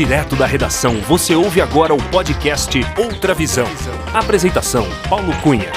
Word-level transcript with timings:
Direto 0.00 0.34
da 0.34 0.46
redação, 0.46 0.98
você 1.02 1.34
ouve 1.34 1.60
agora 1.60 1.92
o 1.92 2.02
podcast 2.04 2.80
Outra 2.96 3.34
Visão. 3.34 3.66
Apresentação: 4.14 4.86
Paulo 5.10 5.30
Cunha. 5.42 5.70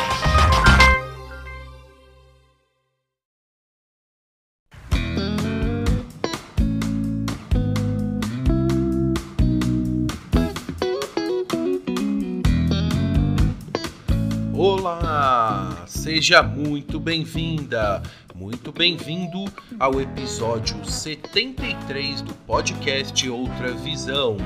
Olá, 14.53 15.83
seja 15.85 16.41
muito 16.41 16.97
bem-vinda, 16.97 18.01
muito 18.35 18.71
bem-vindo 18.71 19.45
ao 19.79 20.01
episódio 20.01 20.83
73 20.83 22.21
do 22.21 22.33
podcast 22.33 23.29
Outra 23.29 23.73
Visão. 23.73 24.37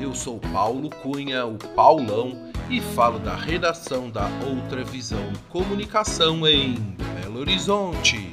Eu 0.00 0.14
sou 0.14 0.40
Paulo 0.40 0.88
Cunha, 0.88 1.44
o 1.44 1.58
Paulão, 1.58 2.50
e 2.70 2.80
falo 2.80 3.18
da 3.18 3.36
redação 3.36 4.08
da 4.08 4.26
Outra 4.48 4.82
Visão 4.82 5.30
Comunicação 5.50 6.46
em 6.46 6.74
Belo 7.20 7.40
Horizonte. 7.40 8.30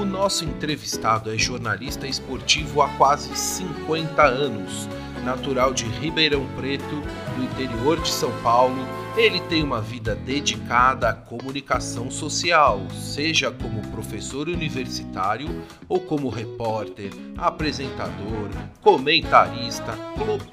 O 0.00 0.04
nosso 0.06 0.44
entrevistado 0.44 1.30
é 1.30 1.36
jornalista 1.36 2.06
esportivo 2.06 2.80
há 2.80 2.88
quase 2.96 3.36
50 3.36 4.22
anos. 4.22 4.88
Natural 5.18 5.72
de 5.72 5.84
Ribeirão 5.84 6.46
Preto, 6.56 7.02
no 7.36 7.44
interior 7.44 8.00
de 8.00 8.10
São 8.10 8.32
Paulo, 8.42 8.76
ele 9.16 9.40
tem 9.40 9.62
uma 9.62 9.80
vida 9.80 10.14
dedicada 10.14 11.08
à 11.08 11.12
comunicação 11.12 12.10
social, 12.10 12.80
seja 12.92 13.50
como 13.50 13.86
professor 13.88 14.48
universitário 14.48 15.62
ou 15.88 16.00
como 16.00 16.28
repórter, 16.28 17.10
apresentador, 17.36 18.48
comentarista, 18.80 19.92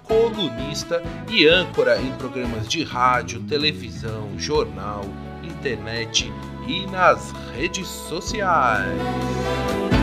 colunista 0.03 1.02
e 1.29 1.47
âncora 1.47 2.02
em 2.02 2.11
programas 2.13 2.67
de 2.67 2.83
rádio, 2.83 3.41
televisão, 3.41 4.31
jornal, 4.38 5.05
internet 5.44 6.31
e 6.67 6.88
nas 6.88 7.31
redes 7.55 7.88
sociais. 7.88 9.94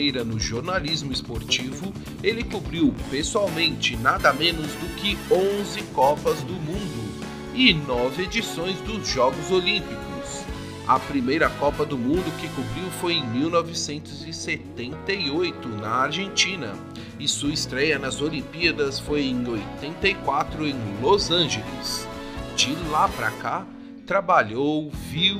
Carreira 0.00 0.24
no 0.24 0.40
jornalismo 0.40 1.12
esportivo, 1.12 1.92
ele 2.22 2.42
cobriu 2.42 2.94
pessoalmente 3.10 3.98
nada 3.98 4.32
menos 4.32 4.68
do 4.68 4.96
que 4.96 5.18
11 5.30 5.82
Copas 5.92 6.42
do 6.42 6.54
Mundo 6.54 7.20
e 7.54 7.74
9 7.74 8.22
edições 8.22 8.80
dos 8.80 9.06
Jogos 9.06 9.50
Olímpicos. 9.50 10.46
A 10.88 10.98
primeira 10.98 11.50
Copa 11.50 11.84
do 11.84 11.98
Mundo 11.98 12.32
que 12.40 12.48
cobriu 12.48 12.90
foi 12.98 13.12
em 13.12 13.28
1978, 13.28 15.68
na 15.68 15.90
Argentina, 15.90 16.72
e 17.18 17.28
sua 17.28 17.52
estreia 17.52 17.98
nas 17.98 18.22
Olimpíadas 18.22 18.98
foi 18.98 19.24
em 19.24 19.46
84 19.46 20.66
em 20.66 20.76
Los 21.02 21.30
Angeles. 21.30 22.08
De 22.56 22.74
lá 22.90 23.06
para 23.06 23.30
cá, 23.32 23.66
trabalhou, 24.06 24.90
viu, 25.10 25.38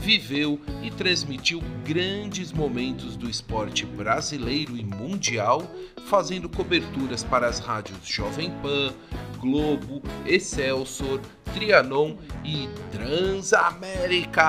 viveu 0.00 0.58
e 0.82 0.90
transmitiu 0.90 1.62
grandes 1.84 2.52
momentos 2.52 3.16
do 3.16 3.28
esporte 3.28 3.84
brasileiro 3.84 4.76
e 4.76 4.84
mundial, 4.84 5.62
fazendo 6.06 6.48
coberturas 6.48 7.22
para 7.22 7.46
as 7.46 7.58
rádios 7.58 7.98
Jovem 8.04 8.50
Pan, 8.62 8.92
Globo, 9.38 10.02
Excelsior, 10.26 11.20
Trianon 11.52 12.16
e 12.44 12.68
Transamérica, 12.90 14.42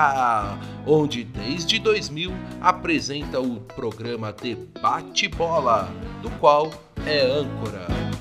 onde 0.86 1.22
desde 1.24 1.78
2000 1.78 2.32
apresenta 2.60 3.40
o 3.40 3.60
programa 3.60 4.32
Debate 4.32 5.28
Bola, 5.28 5.88
do 6.22 6.30
qual 6.32 6.72
é 7.06 7.20
âncora. 7.20 8.11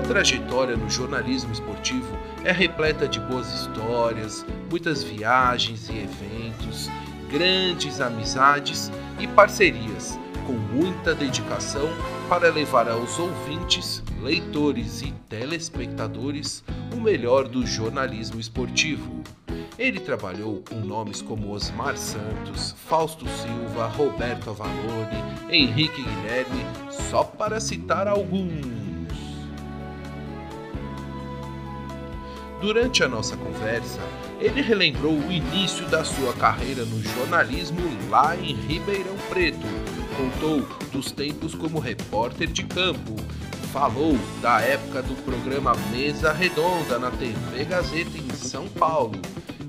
Sua 0.00 0.08
trajetória 0.08 0.78
no 0.78 0.88
jornalismo 0.88 1.52
esportivo 1.52 2.16
é 2.42 2.50
repleta 2.50 3.06
de 3.06 3.20
boas 3.20 3.52
histórias, 3.52 4.46
muitas 4.70 5.02
viagens 5.02 5.90
e 5.90 5.92
eventos, 5.92 6.88
grandes 7.30 8.00
amizades 8.00 8.90
e 9.18 9.26
parcerias, 9.26 10.18
com 10.46 10.54
muita 10.54 11.14
dedicação 11.14 11.86
para 12.30 12.50
levar 12.50 12.88
aos 12.88 13.18
ouvintes, 13.18 14.02
leitores 14.22 15.02
e 15.02 15.12
telespectadores 15.28 16.64
o 16.94 16.96
melhor 16.98 17.46
do 17.46 17.66
jornalismo 17.66 18.40
esportivo. 18.40 19.22
Ele 19.78 20.00
trabalhou 20.00 20.62
com 20.66 20.76
nomes 20.76 21.20
como 21.20 21.52
Osmar 21.52 21.98
Santos, 21.98 22.74
Fausto 22.88 23.26
Silva, 23.28 23.86
Roberto 23.86 24.48
Avalone, 24.48 25.22
Henrique 25.50 26.02
Guilherme, 26.02 26.64
só 26.90 27.22
para 27.22 27.60
citar 27.60 28.08
alguns. 28.08 28.89
Durante 32.60 33.02
a 33.02 33.08
nossa 33.08 33.38
conversa, 33.38 34.00
ele 34.38 34.60
relembrou 34.60 35.14
o 35.14 35.32
início 35.32 35.86
da 35.86 36.04
sua 36.04 36.34
carreira 36.34 36.84
no 36.84 37.02
jornalismo 37.02 37.80
lá 38.10 38.36
em 38.36 38.54
Ribeirão 38.54 39.16
Preto. 39.30 39.66
Contou 40.14 40.68
dos 40.92 41.10
tempos 41.10 41.54
como 41.54 41.78
repórter 41.78 42.48
de 42.48 42.64
campo. 42.64 43.16
Falou 43.72 44.18
da 44.42 44.60
época 44.60 45.00
do 45.00 45.14
programa 45.24 45.72
Mesa 45.90 46.32
Redonda 46.32 46.98
na 46.98 47.10
TV 47.10 47.64
Gazeta 47.64 48.18
em 48.18 48.28
São 48.34 48.68
Paulo. 48.68 49.18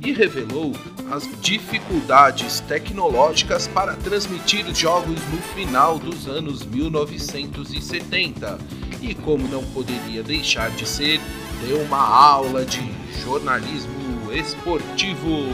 E 0.04 0.12
revelou 0.12 0.74
as 1.10 1.30
dificuldades 1.40 2.60
tecnológicas 2.62 3.68
para 3.68 3.96
transmitir 3.96 4.66
jogos 4.76 5.22
no 5.30 5.38
final 5.56 5.98
dos 5.98 6.28
anos 6.28 6.66
1970. 6.66 8.60
E 9.02 9.16
como 9.16 9.48
não 9.48 9.64
poderia 9.68 10.22
deixar 10.24 10.72
de 10.72 10.86
ser, 10.86 11.22
deu 11.68 11.80
uma 11.82 12.00
aula 12.00 12.66
de 12.66 12.82
jornalismo 13.24 14.32
esportivo. 14.34 15.46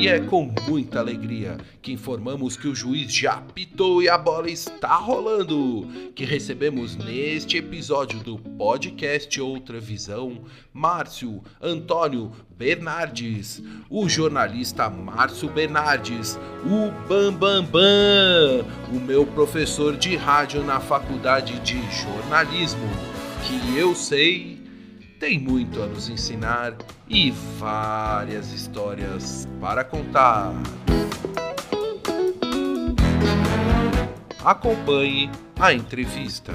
E 0.00 0.08
é 0.08 0.18
com 0.18 0.50
muita 0.66 0.98
alegria 0.98 1.58
que 1.82 1.92
informamos 1.92 2.56
que 2.56 2.66
o 2.66 2.74
juiz 2.74 3.12
já 3.12 3.32
apitou 3.32 4.02
e 4.02 4.08
a 4.08 4.16
bola 4.16 4.50
está 4.50 4.96
rolando. 4.96 5.86
Que 6.14 6.24
recebemos 6.24 6.96
neste 6.96 7.58
episódio 7.58 8.18
do 8.20 8.38
podcast 8.38 9.38
Outra 9.40 9.78
Visão 9.78 10.42
Márcio 10.72 11.42
Antônio 11.60 12.32
Bernardes, 12.60 13.62
o 13.88 14.06
jornalista 14.06 14.90
Márcio 14.90 15.48
Bernardes, 15.48 16.38
o 16.62 16.90
Bam 17.08 17.32
Bam 17.32 17.64
Bam, 17.64 18.66
o 18.92 19.00
meu 19.00 19.26
professor 19.26 19.96
de 19.96 20.14
rádio 20.14 20.62
na 20.62 20.78
faculdade 20.78 21.58
de 21.60 21.80
jornalismo, 21.90 22.86
que 23.46 23.78
eu 23.78 23.94
sei 23.94 24.60
tem 25.18 25.38
muito 25.38 25.82
a 25.82 25.86
nos 25.86 26.10
ensinar 26.10 26.76
e 27.08 27.30
várias 27.30 28.52
histórias 28.52 29.48
para 29.58 29.82
contar. 29.82 30.52
Acompanhe 34.44 35.30
a 35.58 35.72
entrevista. 35.72 36.52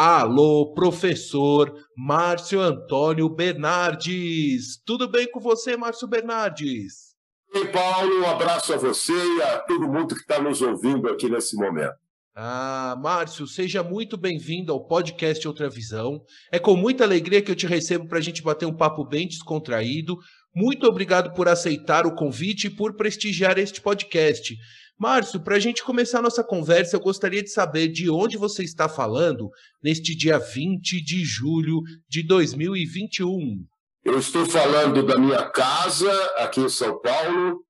Alô, 0.00 0.74
professor 0.74 1.74
Márcio 1.96 2.60
Antônio 2.60 3.28
Bernardes. 3.28 4.80
Tudo 4.86 5.08
bem 5.08 5.28
com 5.28 5.40
você, 5.40 5.76
Márcio 5.76 6.06
Bernardes? 6.06 7.16
Oi, 7.52 7.66
Paulo, 7.66 8.20
um 8.20 8.26
abraço 8.28 8.72
a 8.72 8.76
você 8.76 9.12
e 9.12 9.42
a 9.42 9.58
todo 9.58 9.88
mundo 9.88 10.14
que 10.14 10.20
está 10.20 10.40
nos 10.40 10.62
ouvindo 10.62 11.08
aqui 11.08 11.28
nesse 11.28 11.56
momento. 11.56 11.96
Ah, 12.32 12.94
Márcio, 13.02 13.44
seja 13.48 13.82
muito 13.82 14.16
bem-vindo 14.16 14.72
ao 14.72 14.86
podcast 14.86 15.48
Outra 15.48 15.68
Visão. 15.68 16.22
É 16.52 16.60
com 16.60 16.76
muita 16.76 17.02
alegria 17.02 17.42
que 17.42 17.50
eu 17.50 17.56
te 17.56 17.66
recebo 17.66 18.06
para 18.06 18.18
a 18.18 18.22
gente 18.22 18.40
bater 18.40 18.66
um 18.66 18.76
papo 18.76 19.04
bem 19.04 19.26
descontraído. 19.26 20.16
Muito 20.54 20.86
obrigado 20.86 21.34
por 21.34 21.48
aceitar 21.48 22.06
o 22.06 22.14
convite 22.14 22.68
e 22.68 22.70
por 22.70 22.94
prestigiar 22.94 23.58
este 23.58 23.80
podcast. 23.80 24.56
Márcio, 24.98 25.40
para 25.40 25.54
a 25.54 25.60
gente 25.60 25.84
começar 25.84 26.18
a 26.18 26.22
nossa 26.22 26.42
conversa, 26.42 26.96
eu 26.96 27.00
gostaria 27.00 27.42
de 27.42 27.50
saber 27.50 27.86
de 27.86 28.10
onde 28.10 28.36
você 28.36 28.64
está 28.64 28.88
falando 28.88 29.48
neste 29.80 30.16
dia 30.16 30.38
20 30.38 31.00
de 31.00 31.24
julho 31.24 31.82
de 32.08 32.26
2021. 32.26 33.64
Eu 34.04 34.18
estou 34.18 34.44
falando 34.44 35.06
da 35.06 35.16
minha 35.16 35.48
casa 35.50 36.10
aqui 36.38 36.60
em 36.60 36.68
São 36.68 37.00
Paulo, 37.00 37.64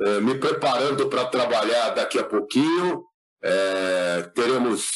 eh, 0.00 0.20
me 0.20 0.38
preparando 0.38 1.08
para 1.08 1.26
trabalhar 1.26 1.90
daqui 1.90 2.18
a 2.18 2.24
pouquinho. 2.24 3.04
É, 3.42 4.22
teremos 4.34 4.90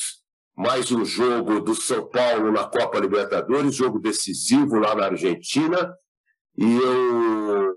mais 0.57 0.91
um 0.91 1.05
jogo 1.05 1.61
do 1.61 1.75
São 1.75 2.09
Paulo 2.09 2.53
na 2.53 2.65
Copa 2.65 2.99
Libertadores, 2.99 3.75
jogo 3.75 3.99
decisivo 3.99 4.77
lá 4.77 4.95
na 4.95 5.07
Argentina. 5.07 5.95
E 6.57 6.77
eu, 6.77 7.75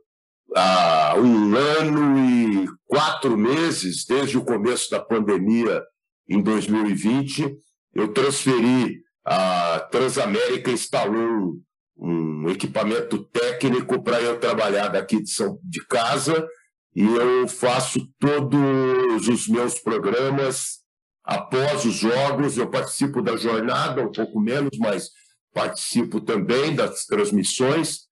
há 0.55 1.15
um 1.17 1.55
ano 1.55 2.17
e 2.17 2.67
quatro 2.85 3.37
meses, 3.37 4.05
desde 4.05 4.37
o 4.37 4.45
começo 4.45 4.89
da 4.89 4.99
pandemia 4.99 5.83
em 6.29 6.41
2020, 6.41 7.57
eu 7.93 8.13
transferi 8.13 9.01
a 9.25 9.79
Transamérica 9.91 10.71
instalou 10.71 11.57
um 11.97 12.49
equipamento 12.49 13.23
técnico 13.25 14.01
para 14.01 14.21
eu 14.21 14.39
trabalhar 14.39 14.87
daqui 14.87 15.21
de, 15.21 15.29
São, 15.29 15.59
de 15.63 15.85
casa 15.85 16.47
e 16.95 17.03
eu 17.03 17.47
faço 17.47 18.07
todos 18.19 19.27
os 19.27 19.47
meus 19.47 19.79
programas 19.79 20.79
após 21.23 21.85
os 21.85 21.95
jogos. 21.95 22.57
Eu 22.57 22.69
participo 22.69 23.21
da 23.21 23.35
jornada, 23.35 24.01
um 24.01 24.11
pouco 24.11 24.39
menos, 24.39 24.77
mas 24.79 25.09
participo 25.53 26.21
também 26.21 26.73
das 26.73 27.05
transmissões. 27.05 28.06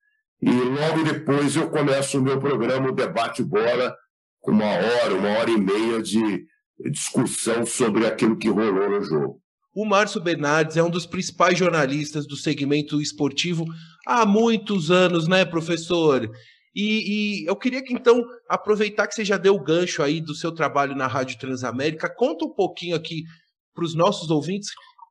E 0.46 0.52
logo 0.52 1.04
depois 1.04 1.56
eu 1.56 1.72
começo 1.72 2.20
o 2.20 2.22
meu 2.22 2.40
programa, 2.40 2.90
o 2.90 2.96
Debate 2.96 3.44
Bola, 3.44 3.96
com 4.40 4.52
uma 4.52 4.76
hora, 4.76 5.16
uma 5.16 5.30
hora 5.40 5.50
e 5.50 5.58
meia 5.58 6.00
de 6.04 6.46
discussão 6.92 7.66
sobre 7.66 8.06
aquilo 8.06 8.38
que 8.38 8.48
rolou 8.48 8.88
no 8.88 9.02
jogo. 9.02 9.42
O 9.74 9.84
Márcio 9.84 10.22
Bernardes 10.22 10.78
é 10.78 10.84
um 10.84 10.90
dos 10.90 11.08
principais 11.08 11.58
jornalistas 11.58 12.28
do 12.28 12.36
segmento 12.36 13.02
esportivo 13.02 13.66
há 14.06 14.24
muitos 14.24 14.92
anos, 14.92 15.28
né, 15.28 15.44
professor? 15.46 16.30
E, 16.76 17.42
e, 17.42 17.46
eu 17.48 17.56
queria 17.56 17.84
que 17.84 17.92
então 17.92 18.24
aproveitar 18.48 19.08
que 19.08 19.16
você 19.16 19.26
já 19.26 19.38
deu 19.38 19.56
o 19.56 19.64
gancho 19.64 20.04
aí 20.04 20.22
do 20.22 20.36
seu 20.36 20.52
trabalho 20.52 20.96
na 20.96 21.08
Rádio 21.08 21.40
Transamérica, 21.40 22.14
conta 22.16 22.46
um 22.46 22.54
pouquinho 22.54 22.96
aqui 22.96 23.24
para 23.74 23.84
os 23.84 23.96
nossos 23.96 24.30
ouvintes, 24.30 24.70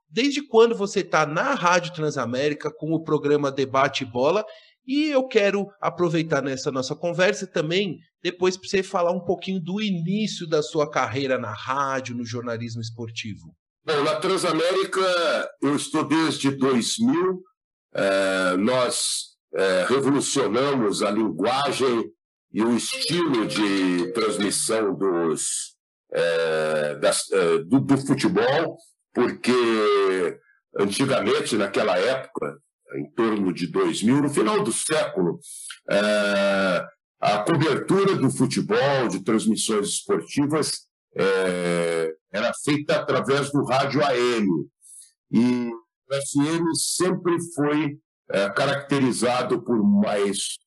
desde 0.08 0.46
quando 0.46 0.76
você 0.76 1.00
está 1.00 1.26
na 1.26 1.54
Rádio 1.54 1.92
Transamérica 1.92 2.70
com 2.72 2.92
o 2.92 3.02
programa 3.02 3.50
Debate 3.50 4.04
Bola. 4.04 4.44
E 4.86 5.08
eu 5.08 5.26
quero 5.26 5.66
aproveitar 5.80 6.42
nessa 6.42 6.70
nossa 6.70 6.94
conversa 6.94 7.46
também, 7.46 7.98
depois 8.22 8.56
para 8.56 8.68
você 8.68 8.82
falar 8.82 9.12
um 9.12 9.24
pouquinho 9.24 9.60
do 9.60 9.80
início 9.80 10.46
da 10.46 10.62
sua 10.62 10.90
carreira 10.90 11.38
na 11.38 11.52
rádio, 11.52 12.14
no 12.14 12.24
jornalismo 12.24 12.82
esportivo. 12.82 13.54
Bom, 13.84 14.02
na 14.02 14.16
Transamérica 14.16 15.00
eu 15.62 15.74
estou 15.76 16.04
desde 16.04 16.50
2000. 16.50 17.42
É, 17.96 18.56
nós 18.56 19.36
é, 19.54 19.86
revolucionamos 19.88 21.02
a 21.02 21.10
linguagem 21.10 22.10
e 22.52 22.62
o 22.62 22.76
estilo 22.76 23.46
de 23.46 24.12
transmissão 24.12 24.94
dos, 24.94 25.76
é, 26.12 26.94
das, 26.96 27.24
do, 27.66 27.80
do 27.80 27.98
futebol, 27.98 28.78
porque 29.12 29.52
antigamente, 30.78 31.56
naquela 31.56 31.98
época, 31.98 32.58
em 32.94 33.10
torno 33.10 33.52
de 33.52 33.66
2000, 33.66 34.22
no 34.22 34.30
final 34.30 34.62
do 34.62 34.72
século, 34.72 35.38
é, 35.90 36.86
a 37.20 37.38
cobertura 37.38 38.16
do 38.16 38.30
futebol, 38.30 39.08
de 39.08 39.22
transmissões 39.22 39.88
esportivas, 39.88 40.86
é, 41.16 42.12
era 42.32 42.52
feita 42.64 42.96
através 42.96 43.50
do 43.50 43.64
rádio 43.64 44.04
AM. 44.04 44.48
E 45.30 45.70
o 45.70 46.14
FM 46.14 46.64
sempre 46.74 47.36
foi 47.54 47.98
é, 48.30 48.50
caracterizado 48.50 49.62
por 49.62 49.82
mais 49.82 50.58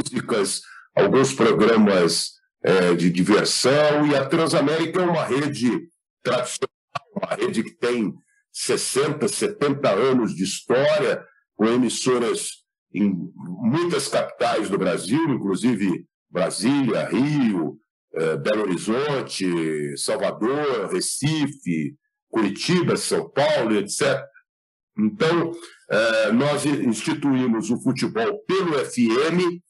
músicas, 0.00 0.62
alguns 0.94 1.32
programas 1.32 2.32
é, 2.62 2.94
de 2.94 3.10
diversão, 3.10 4.06
e 4.06 4.16
a 4.16 4.24
Transamérica 4.24 5.00
é 5.00 5.04
uma 5.04 5.24
rede 5.24 5.88
tradicional, 6.22 6.68
uma 7.14 7.34
rede 7.34 7.62
que 7.62 7.76
tem 7.76 8.14
60, 8.52 9.28
70 9.28 9.90
anos 9.90 10.34
de 10.34 10.42
história, 10.42 11.24
com 11.58 11.66
emissoras 11.66 12.62
em 12.94 13.12
muitas 13.34 14.06
capitais 14.06 14.70
do 14.70 14.78
Brasil, 14.78 15.28
inclusive 15.28 16.06
Brasília, 16.30 17.08
Rio, 17.08 17.76
eh, 18.14 18.36
Belo 18.36 18.62
Horizonte, 18.62 19.96
Salvador, 19.96 20.88
Recife, 20.90 21.96
Curitiba, 22.30 22.96
São 22.96 23.28
Paulo, 23.28 23.74
etc. 23.76 24.24
Então, 24.96 25.52
eh, 25.90 26.32
nós 26.32 26.64
instituímos 26.64 27.70
o 27.70 27.82
futebol 27.82 28.38
pelo 28.46 28.78
FM 28.78 29.60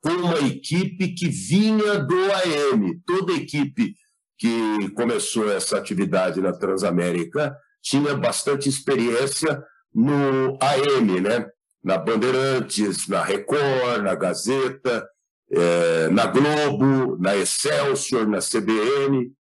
com 0.00 0.10
uma 0.10 0.38
equipe 0.48 1.08
que 1.08 1.28
vinha 1.28 1.98
do 1.98 2.32
AM. 2.32 2.98
Toda 3.04 3.34
equipe 3.34 3.94
que 4.38 4.90
começou 4.94 5.50
essa 5.52 5.76
atividade 5.76 6.40
na 6.40 6.52
Transamérica 6.52 7.54
tinha 7.82 8.14
bastante 8.14 8.68
experiência 8.68 9.62
no 9.96 10.58
AM, 10.60 11.20
né? 11.22 11.46
na 11.82 11.96
Bandeirantes, 11.96 13.06
na 13.06 13.22
Record, 13.22 14.02
na 14.02 14.14
Gazeta, 14.16 15.08
é, 15.48 16.08
na 16.08 16.26
Globo, 16.26 17.16
na 17.16 17.36
Excelsior, 17.36 18.26
na 18.26 18.38
CBN. 18.38 19.32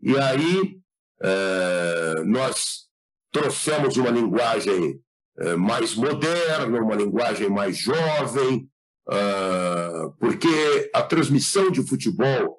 E 0.00 0.18
aí 0.18 0.78
é, 1.22 2.24
nós 2.24 2.88
trouxemos 3.30 3.98
uma 3.98 4.08
linguagem 4.08 4.98
é, 5.38 5.54
mais 5.54 5.94
moderna, 5.94 6.80
uma 6.80 6.96
linguagem 6.96 7.50
mais 7.50 7.76
jovem, 7.76 8.66
é, 9.10 10.08
porque 10.18 10.90
a 10.94 11.02
transmissão 11.02 11.70
de 11.70 11.86
futebol 11.86 12.58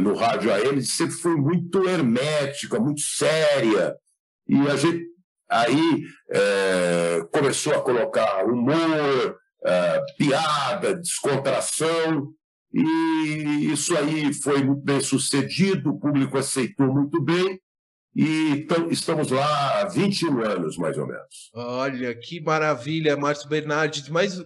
no 0.00 0.14
rádio 0.14 0.50
AM 0.50 0.80
sempre 0.82 1.14
foi 1.14 1.36
muito 1.36 1.86
hermética, 1.86 2.80
muito 2.80 3.02
séria. 3.02 3.94
E 4.48 4.56
a 4.66 4.76
gente 4.76 5.07
aí 5.50 6.04
é, 6.30 7.26
começou 7.32 7.74
a 7.74 7.82
colocar 7.82 8.44
humor, 8.44 9.38
uh, 9.62 10.16
piada, 10.16 10.94
descontração, 10.94 12.32
e 12.72 13.70
isso 13.72 13.96
aí 13.96 14.32
foi 14.34 14.62
muito 14.62 14.82
bem 14.82 15.00
sucedido, 15.00 15.90
o 15.90 15.98
público 15.98 16.36
aceitou 16.36 16.92
muito 16.92 17.20
bem, 17.22 17.60
e 18.14 18.66
estamos 18.90 19.30
lá 19.30 19.80
há 19.80 19.84
21 19.86 20.40
anos, 20.42 20.76
mais 20.76 20.98
ou 20.98 21.06
menos. 21.06 21.50
Olha, 21.54 22.14
que 22.14 22.40
maravilha, 22.40 23.16
Márcio 23.16 23.48
Bernardes, 23.48 24.08
mas 24.08 24.44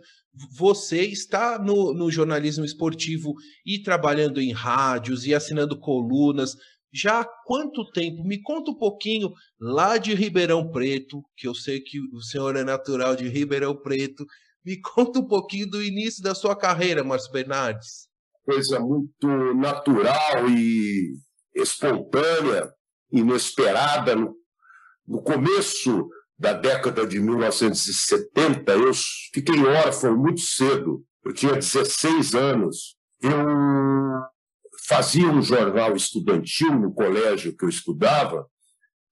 você 0.51 1.03
está 1.03 1.59
no, 1.59 1.93
no 1.93 2.11
jornalismo 2.11 2.65
esportivo 2.65 3.35
e 3.67 3.79
trabalhando 3.83 4.41
em 4.41 4.53
rádios 4.53 5.27
e 5.27 5.35
assinando 5.35 5.79
colunas 5.79 6.57
já 6.93 7.21
há 7.21 7.25
quanto 7.47 7.91
tempo? 7.93 8.23
Me 8.25 8.41
conta 8.43 8.71
um 8.71 8.75
pouquinho 8.75 9.33
lá 9.59 9.97
de 9.97 10.15
Ribeirão 10.15 10.71
Preto, 10.71 11.23
que 11.37 11.49
eu 11.49 11.55
sei 11.55 11.81
que 11.81 11.99
o 12.13 12.21
senhor 12.21 12.55
é 12.57 12.63
natural 12.63 13.17
de 13.17 13.29
Ribeirão 13.29 13.75
Preto, 13.75 14.27
me 14.65 14.81
conta 14.83 15.21
um 15.21 15.27
pouquinho 15.27 15.69
do 15.69 15.83
início 15.83 16.23
da 16.23 16.35
sua 16.35 16.57
carreira, 16.57 17.03
Márcio 17.03 17.33
Bernardes. 17.33 18.09
Coisa 18.45 18.81
muito 18.81 19.27
natural 19.55 20.49
e 20.49 21.15
espontânea, 21.55 22.71
inesperada. 23.11 24.17
No, 24.17 24.35
no 25.07 25.23
começo 25.23 26.09
da 26.37 26.53
década 26.53 27.07
de 27.07 27.21
1970, 27.21 28.73
eu 28.73 28.93
fiquei 29.33 29.65
órfão 29.65 30.17
muito 30.17 30.41
cedo. 30.41 31.05
Eu 31.25 31.33
tinha 31.33 31.53
16 31.53 32.35
anos. 32.35 32.97
Eu 33.23 33.31
fazia 34.93 35.27
um 35.27 35.41
jornal 35.41 35.97
estudantil 35.97 36.75
no 36.75 36.93
colégio 36.93 37.57
que 37.57 37.65
eu 37.65 37.69
estudava, 37.69 38.47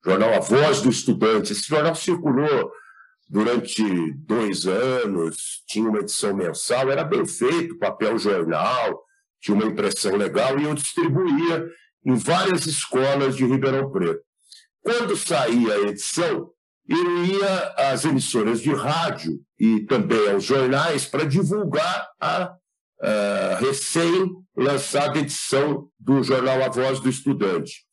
jornal 0.05 0.35
A 0.35 0.41
Voz 0.41 0.83
do 0.83 0.91
Estudante. 0.91 1.53
Esse 1.53 1.67
jornal 1.67 1.95
circulou 1.95 2.71
durante 3.27 4.13
dois 4.13 4.67
anos, 4.67 5.63
tinha 5.67 5.89
uma 5.89 6.01
edição 6.01 6.37
mensal, 6.37 6.91
era 6.91 7.03
bem 7.03 7.25
feito, 7.25 7.79
papel 7.79 8.19
jornal, 8.19 9.03
tinha 9.41 9.55
uma 9.55 9.65
impressão 9.65 10.17
legal 10.17 10.59
e 10.59 10.65
eu 10.65 10.75
distribuía 10.75 11.67
em 12.05 12.15
várias 12.15 12.67
escolas 12.67 13.35
de 13.35 13.47
Ribeirão 13.47 13.91
Preto. 13.91 14.21
Quando 14.83 15.17
saía 15.17 15.75
a 15.75 15.81
edição, 15.89 16.51
eu 16.87 17.25
ia 17.25 17.75
às 17.77 18.05
emissoras 18.05 18.61
de 18.61 18.73
rádio 18.75 19.41
e 19.59 19.81
também 19.87 20.31
aos 20.31 20.45
jornais 20.45 21.07
para 21.07 21.25
divulgar 21.25 22.11
a, 22.21 22.55
a 23.02 23.57
recém-lançada 23.59 25.19
edição 25.19 25.88
do 25.99 26.23
jornal 26.23 26.62
A 26.62 26.69
Voz 26.69 27.00
do 27.00 27.09
Estudante. 27.09 27.85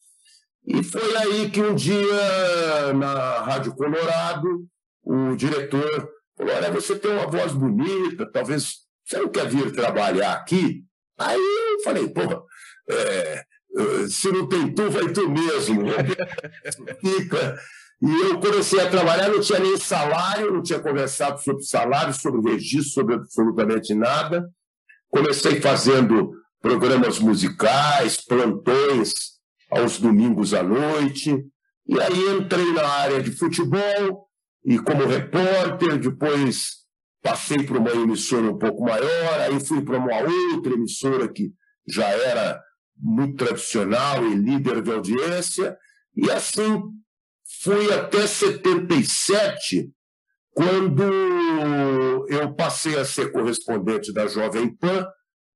E 0.65 0.83
foi 0.83 1.15
aí 1.15 1.49
que 1.49 1.61
um 1.61 1.73
dia, 1.73 2.93
na 2.93 3.39
Rádio 3.39 3.73
Colorado, 3.73 4.67
o 5.03 5.35
diretor 5.35 6.09
falou: 6.37 6.53
Olha, 6.53 6.71
você 6.71 6.95
tem 6.97 7.11
uma 7.11 7.27
voz 7.27 7.53
bonita, 7.53 8.29
talvez 8.29 8.79
você 9.05 9.17
não 9.17 9.29
quer 9.29 9.47
vir 9.47 9.71
trabalhar 9.71 10.33
aqui? 10.33 10.83
Aí 11.17 11.39
eu 11.39 11.83
falei: 11.83 12.09
Pô, 12.09 12.45
é, 12.89 13.43
eh, 13.77 14.07
se 14.09 14.29
não 14.29 14.47
tem 14.47 14.73
tu, 14.73 14.91
vai 14.91 15.07
tu 15.13 15.29
mesmo. 15.29 15.83
Fica. 16.99 17.57
E 18.01 18.21
eu 18.29 18.39
comecei 18.39 18.79
a 18.79 18.89
trabalhar, 18.89 19.29
não 19.29 19.39
tinha 19.39 19.59
nem 19.59 19.75
salário, 19.77 20.53
não 20.53 20.61
tinha 20.61 20.79
conversado 20.79 21.41
sobre 21.41 21.63
salário, 21.63 22.13
sobre 22.13 22.51
registro, 22.51 22.91
sobre 22.91 23.15
absolutamente 23.15 23.93
nada. 23.95 24.47
Comecei 25.09 25.61
fazendo 25.61 26.33
programas 26.61 27.19
musicais, 27.19 28.17
plantões 28.17 29.13
aos 29.71 29.99
domingos 29.99 30.53
à 30.53 30.63
noite. 30.63 31.45
E 31.87 32.01
aí 32.01 32.37
entrei 32.37 32.73
na 32.73 32.85
área 32.85 33.21
de 33.21 33.31
futebol 33.31 34.27
e 34.65 34.77
como 34.79 35.05
repórter, 35.05 35.97
depois 35.97 36.85
passei 37.21 37.63
para 37.63 37.79
uma 37.79 37.91
emissora 37.91 38.51
um 38.51 38.57
pouco 38.57 38.83
maior, 38.83 39.39
aí 39.39 39.59
fui 39.59 39.81
para 39.81 39.97
uma 39.97 40.13
outra 40.53 40.73
emissora 40.73 41.27
que 41.27 41.51
já 41.87 42.07
era 42.07 42.61
muito 42.97 43.37
tradicional 43.37 44.25
e 44.25 44.35
líder 44.35 44.81
de 44.81 44.91
audiência, 44.91 45.77
e 46.15 46.29
assim 46.31 46.81
fui 47.61 47.93
até 47.93 48.27
77, 48.27 49.89
quando 50.57 52.25
eu 52.27 52.51
passei 52.55 52.97
a 52.97 53.05
ser 53.05 53.31
correspondente 53.31 54.11
da 54.11 54.25
Jovem 54.25 54.75
Pan. 54.75 55.07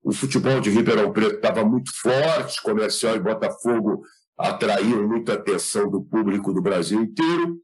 O 0.03 0.11
futebol 0.11 0.61
de 0.61 0.69
Ribeirão 0.69 1.11
Preto 1.11 1.37
estava 1.37 1.65
muito 1.65 1.91
forte, 1.91 2.61
comercial 2.61 3.15
e 3.15 3.19
Botafogo 3.19 4.03
atraíam 4.37 5.07
muita 5.07 5.33
atenção 5.33 5.89
do 5.89 6.03
público 6.03 6.53
do 6.53 6.61
Brasil 6.61 7.01
inteiro. 7.01 7.57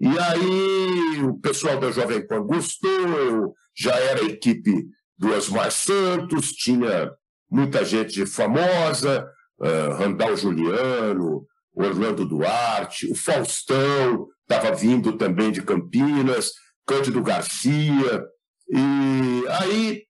E 0.00 0.18
aí 0.18 1.22
o 1.22 1.34
pessoal 1.40 1.78
da 1.78 1.90
Jovem 1.90 2.26
Pan 2.26 2.42
gostou, 2.42 2.90
eu 2.90 3.52
já 3.76 3.94
era 3.94 4.22
a 4.22 4.24
equipe 4.24 4.86
do 5.18 5.28
Osmar 5.28 5.70
Santos, 5.70 6.52
tinha 6.52 7.12
muita 7.50 7.84
gente 7.84 8.24
famosa, 8.24 9.30
uh, 9.60 9.92
Randall 9.98 10.38
Juliano, 10.38 11.46
Orlando 11.74 12.24
Duarte, 12.24 13.12
o 13.12 13.14
Faustão 13.14 14.26
estava 14.52 14.74
vindo 14.74 15.16
também 15.16 15.50
de 15.50 15.62
Campinas, 15.62 16.52
Cândido 16.86 17.22
Garcia. 17.22 18.24
E 18.68 19.44
aí 19.48 20.02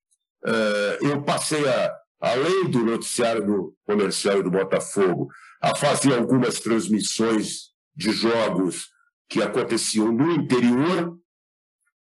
uh, 0.45 1.07
eu 1.07 1.23
passei 1.23 1.67
a, 1.69 1.95
além 2.21 2.69
do 2.69 2.81
noticiário 2.81 3.47
do 3.47 3.77
comercial 3.87 4.43
do 4.43 4.51
Botafogo, 4.51 5.29
a 5.61 5.75
fazer 5.75 6.15
algumas 6.15 6.59
transmissões 6.61 7.71
de 7.95 8.11
jogos 8.11 8.89
que 9.29 9.41
aconteciam 9.41 10.11
no 10.11 10.33
interior. 10.33 11.17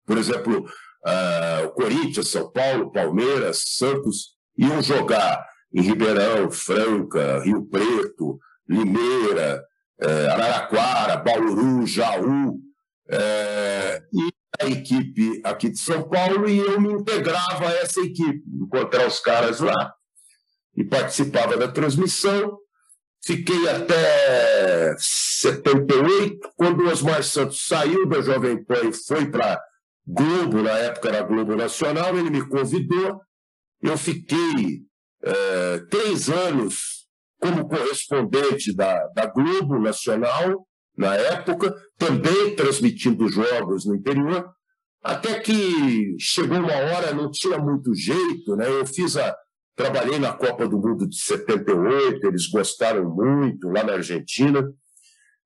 Por 0.07 0.17
exemplo, 0.17 0.61
uh, 0.61 1.71
Corinthians, 1.73 2.29
São 2.29 2.51
Paulo, 2.51 2.93
Palmeiras, 2.93 3.63
Santos 3.67 4.37
iam 4.57 4.81
jogar 4.83 5.45
em 5.73 5.83
Ribeirão, 5.83 6.51
Franca, 6.51 7.41
Rio 7.41 7.67
Preto, 7.67 8.39
Limeira, 8.69 9.65
eh, 10.01 10.29
Araraquara, 10.29 11.17
Bauru, 11.17 11.87
Jaú, 11.87 12.61
eh, 13.11 14.03
e 14.13 14.29
a 14.61 14.67
equipe 14.67 15.41
aqui 15.45 15.71
de 15.71 15.79
São 15.79 16.09
Paulo, 16.09 16.49
e 16.49 16.59
eu 16.59 16.81
me 16.81 16.93
integrava 16.93 17.69
a 17.69 17.73
essa 17.77 18.01
equipe, 18.01 18.43
encontrar 18.63 19.07
os 19.07 19.21
caras 19.21 19.61
lá, 19.61 19.95
e 20.77 20.85
participava 20.85 21.57
da 21.57 21.69
transmissão. 21.69 22.57
Fiquei 23.25 23.69
até 23.69 24.95
78, 24.99 26.51
quando 26.57 26.85
o 26.85 26.89
Osmar 26.89 27.23
Santos 27.25 27.67
saiu 27.67 28.07
da 28.07 28.21
Jovem 28.21 28.65
Pan 28.65 28.89
e 28.89 28.93
foi 28.93 29.29
para 29.31 29.61
Globo, 30.07 30.63
na 30.63 30.71
época 30.79 31.09
era 31.09 31.23
Globo 31.23 31.55
Nacional, 31.55 32.17
ele 32.17 32.31
me 32.31 32.49
convidou, 32.49 33.21
eu 33.83 33.99
fiquei 33.99 34.83
é, 35.23 35.79
três 35.91 36.31
anos 36.31 36.98
como 37.41 37.69
correspondente 37.69 38.75
da, 38.75 39.07
da 39.09 39.27
Globo 39.27 39.79
Nacional, 39.79 40.67
na 40.97 41.15
época, 41.15 41.75
também 41.97 42.57
transmitindo 42.57 43.29
jogos 43.29 43.87
no 43.87 43.95
interior, 43.95 44.49
até 45.03 45.39
que 45.39 46.17
chegou 46.19 46.59
uma 46.59 46.75
hora, 46.75 47.15
não 47.15 47.31
tinha 47.31 47.59
muito 47.59 47.95
jeito, 47.95 48.57
né? 48.57 48.69
Eu 48.69 48.87
fiz 48.87 49.17
a. 49.17 49.35
Trabalhei 49.77 50.19
na 50.19 50.33
Copa 50.33 50.67
do 50.67 50.77
Mundo 50.77 51.09
de 51.09 51.17
78, 51.17 52.27
eles 52.27 52.49
gostaram 52.49 53.09
muito 53.15 53.69
lá 53.69 53.85
na 53.85 53.93
Argentina. 53.93 54.69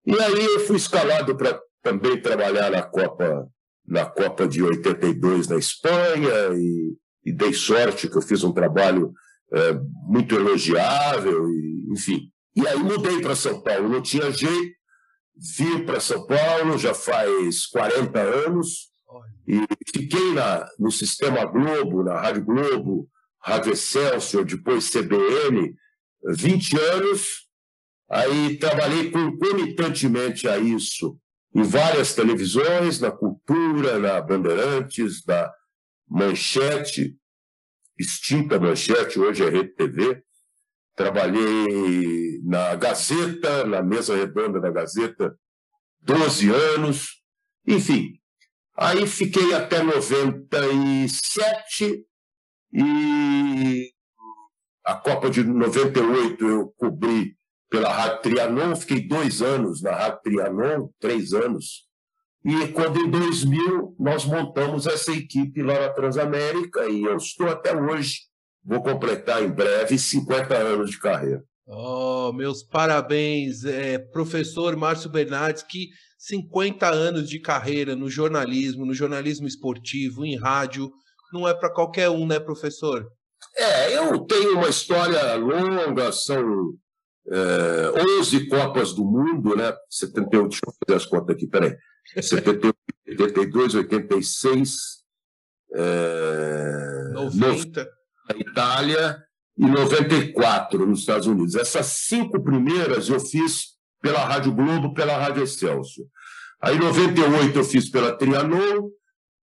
E 0.07 0.19
aí 0.19 0.45
eu 0.47 0.61
fui 0.61 0.77
escalado 0.77 1.37
para 1.37 1.61
também 1.83 2.19
trabalhar 2.19 2.71
na 2.71 2.83
Copa, 2.83 3.47
na 3.87 4.07
Copa 4.07 4.49
de 4.49 4.63
82 4.63 5.49
na 5.49 5.59
Espanha, 5.59 6.49
e 6.55 6.97
e 7.25 7.33
dei 7.33 7.53
sorte 7.53 8.09
que 8.09 8.17
eu 8.17 8.23
fiz 8.23 8.43
um 8.43 8.53
trabalho 8.53 9.13
é, 9.52 9.73
muito 10.06 10.35
elogiável, 10.35 11.49
e, 11.49 11.88
enfim. 11.92 12.30
E 12.54 12.66
aí 12.66 12.78
mudei 12.78 13.21
para 13.21 13.35
São 13.35 13.62
Paulo, 13.62 13.88
não 13.88 14.02
tinha 14.02 14.30
jeito, 14.30 14.76
vim 15.56 15.85
para 15.85 16.00
São 16.00 16.26
Paulo 16.26 16.78
já 16.78 16.94
faz 16.94 17.66
40 17.66 18.18
anos 18.18 18.92
e 19.47 19.61
fiquei 19.94 20.32
na, 20.32 20.68
no 20.78 20.90
Sistema 20.90 21.44
Globo, 21.44 22.02
na 22.02 22.21
Rádio 22.21 22.44
Globo, 22.44 23.09
Rádio 23.40 23.73
Excelsior, 23.73 24.44
depois 24.44 24.90
CBN, 24.90 25.75
20 26.25 26.78
anos. 26.78 27.49
Aí 28.09 28.59
trabalhei 28.59 29.11
concomitantemente 29.11 30.47
a 30.47 30.59
isso 30.59 31.18
em 31.54 31.62
várias 31.62 32.14
televisões, 32.14 33.00
na 33.00 33.11
Cultura, 33.11 33.99
na 33.99 34.21
Bandeirantes, 34.21 35.25
na 35.26 35.50
Manchete, 36.09 37.16
extinta 38.02 38.59
Manchete, 38.59 39.18
hoje 39.18 39.44
é 39.44 39.49
Rede 39.49 39.75
TV. 39.75 40.23
Trabalhei 40.94 42.38
na 42.44 42.75
Gazeta, 42.75 43.64
na 43.64 43.82
mesa 43.82 44.14
redonda 44.14 44.61
da 44.61 44.71
Gazeta, 44.71 45.35
12 46.02 46.50
anos. 46.50 47.23
Enfim, 47.66 48.21
aí 48.76 49.06
fiquei 49.06 49.54
até 49.54 49.82
97 49.82 52.04
e 52.75 53.90
a 54.85 54.94
Copa 54.97 55.30
de 55.30 55.42
98 55.44 56.44
eu 56.44 56.75
cobri 56.76 57.37
pela 57.71 57.90
Rádio 57.90 58.23
Trianon, 58.23 58.76
fiquei 58.76 59.06
dois 59.06 59.40
anos 59.40 59.80
na 59.80 59.92
Rádio 59.92 60.21
Trianon, 60.25 60.90
três 60.99 61.32
anos. 61.32 61.88
E 62.45 62.69
quando 62.69 62.99
em 62.99 63.09
2000 63.09 63.95
nós 63.99 64.25
montamos 64.25 64.87
essa 64.87 65.13
equipe 65.13 65.63
lá 65.63 65.81
na 65.81 65.89
Transamérica 65.91 66.89
e 66.89 67.03
eu 67.03 67.17
estou 67.17 67.49
até 67.49 67.77
hoje, 67.77 68.23
vou 68.65 68.83
completar 68.83 69.43
em 69.43 69.51
breve 69.51 69.97
50 69.97 70.55
anos 70.55 70.91
de 70.91 70.99
carreira. 70.99 71.45
Oh, 71.67 72.33
meus 72.33 72.65
parabéns, 72.65 73.65
é, 73.65 73.99
professor 73.99 74.77
Márcio 74.77 75.09
Bernardes, 75.09 75.63
que 75.63 75.89
50 76.19 76.89
anos 76.89 77.29
de 77.29 77.41
carreira 77.41 77.95
no 77.95 78.11
jornalismo, 78.11 78.85
no 78.85 78.93
jornalismo 78.93 79.47
esportivo, 79.47 80.25
em 80.25 80.37
rádio, 80.37 80.91
não 81.33 81.49
é 81.49 81.55
para 81.55 81.73
qualquer 81.73 82.11
um, 82.11 82.27
né, 82.27 82.41
professor? 82.41 83.07
É, 83.57 83.97
eu 83.97 84.19
tenho 84.21 84.59
uma 84.59 84.69
história 84.69 85.35
longa, 85.35 86.13
são 86.13 86.75
é, 87.31 88.02
11 88.21 88.49
Copas 88.49 88.93
do 88.93 89.05
Mundo, 89.05 89.57
né? 89.57 89.73
78, 89.88 90.49
deixa 90.49 90.61
eu 90.67 90.75
fazer 90.87 90.97
as 90.97 91.07
contas 91.07 91.37
aqui, 91.37 91.47
peraí. 91.47 91.76
78, 92.21 92.76
82, 93.21 93.75
86, 93.75 94.76
é, 95.75 97.11
90 97.12 97.88
na 98.29 98.37
Itália 98.38 99.23
e 99.57 99.67
94 99.67 100.87
nos 100.87 101.00
Estados 101.00 101.26
Unidos. 101.26 101.55
Essas 101.55 101.87
cinco 101.87 102.43
primeiras 102.43 103.09
eu 103.09 103.21
fiz 103.21 103.73
pela 104.00 104.25
Rádio 104.25 104.52
Globo, 104.52 104.93
pela 104.93 105.17
Rádio 105.17 105.45
Excelsior. 105.45 106.07
Aí, 106.61 106.76
em 106.76 106.81
98, 106.81 107.59
eu 107.59 107.64
fiz 107.64 107.91
pela 107.91 108.17
Trianon, 108.17 108.88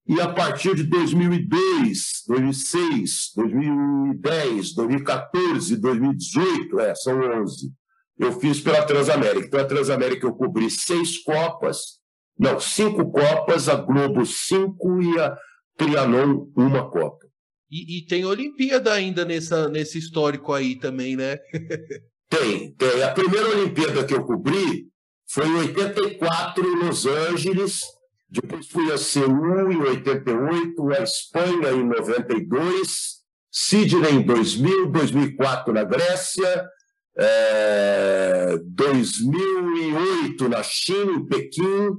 e 0.09 0.19
a 0.19 0.27
partir 0.27 0.73
de 0.73 0.83
2002, 0.85 2.23
2006, 2.27 3.31
2010, 3.35 4.73
2014, 4.73 5.77
2018, 5.77 6.79
é, 6.79 6.95
são 6.95 7.21
11, 7.43 7.71
eu 8.17 8.31
fiz 8.39 8.59
pela 8.59 8.83
Transamérica. 8.83 9.51
Pela 9.51 9.67
Transamérica 9.67 10.25
eu 10.25 10.33
cobri 10.33 10.67
seis 10.71 11.19
Copas, 11.19 11.99
não, 12.37 12.59
cinco 12.59 13.11
Copas, 13.11 13.69
a 13.69 13.75
Globo 13.75 14.25
cinco 14.25 14.99
e 14.99 15.19
a 15.19 15.37
Trianon 15.77 16.47
uma 16.57 16.89
Copa. 16.89 17.27
E, 17.69 17.99
e 17.99 18.05
tem 18.07 18.25
Olimpíada 18.25 18.91
ainda 18.91 19.23
nessa, 19.23 19.69
nesse 19.69 19.99
histórico 19.99 20.51
aí 20.53 20.75
também, 20.75 21.15
né? 21.15 21.37
tem, 22.27 22.73
tem. 22.73 23.03
A 23.03 23.11
primeira 23.11 23.47
Olimpíada 23.47 24.03
que 24.03 24.15
eu 24.15 24.25
cobri 24.25 24.87
foi 25.29 25.47
em 25.47 25.55
84 25.55 26.65
em 26.65 26.83
Los 26.83 27.05
Angeles, 27.05 27.81
depois 28.29 28.67
fui 28.67 28.91
a 28.91 28.98
Seul 28.98 29.71
em 29.71 29.77
88, 29.77 30.91
a 30.91 31.03
Espanha 31.03 31.71
em 31.71 31.83
92, 31.83 33.19
Sydney 33.51 34.12
em 34.12 34.21
2000, 34.21 34.91
2004 34.91 35.74
na 35.74 35.83
Grécia, 35.83 36.69
é, 37.17 38.57
2008 38.65 40.48
na 40.48 40.62
China, 40.62 41.13
em 41.13 41.25
Pequim, 41.25 41.98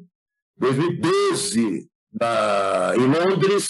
2012 0.56 1.88
na, 2.12 2.92
em 2.96 3.06
Londres, 3.06 3.68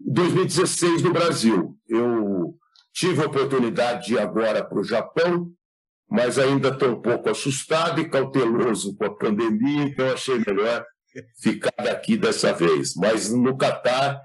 2016 0.00 1.02
no 1.02 1.12
Brasil. 1.12 1.78
Eu 1.88 2.56
tive 2.92 3.22
a 3.22 3.26
oportunidade 3.26 4.08
de 4.08 4.14
ir 4.14 4.18
agora 4.18 4.64
para 4.64 4.80
o 4.80 4.84
Japão, 4.84 5.52
mas 6.10 6.38
ainda 6.38 6.70
estou 6.70 6.90
um 6.90 7.00
pouco 7.00 7.30
assustado 7.30 8.00
e 8.00 8.08
cauteloso 8.08 8.96
com 8.96 9.04
a 9.04 9.14
pandemia, 9.14 9.84
então 9.84 10.10
achei 10.10 10.38
melhor 10.44 10.84
ficar 11.40 11.74
daqui 11.82 12.16
dessa 12.16 12.52
vez. 12.52 12.94
Mas 12.94 13.32
no 13.32 13.56
Catar, 13.56 14.20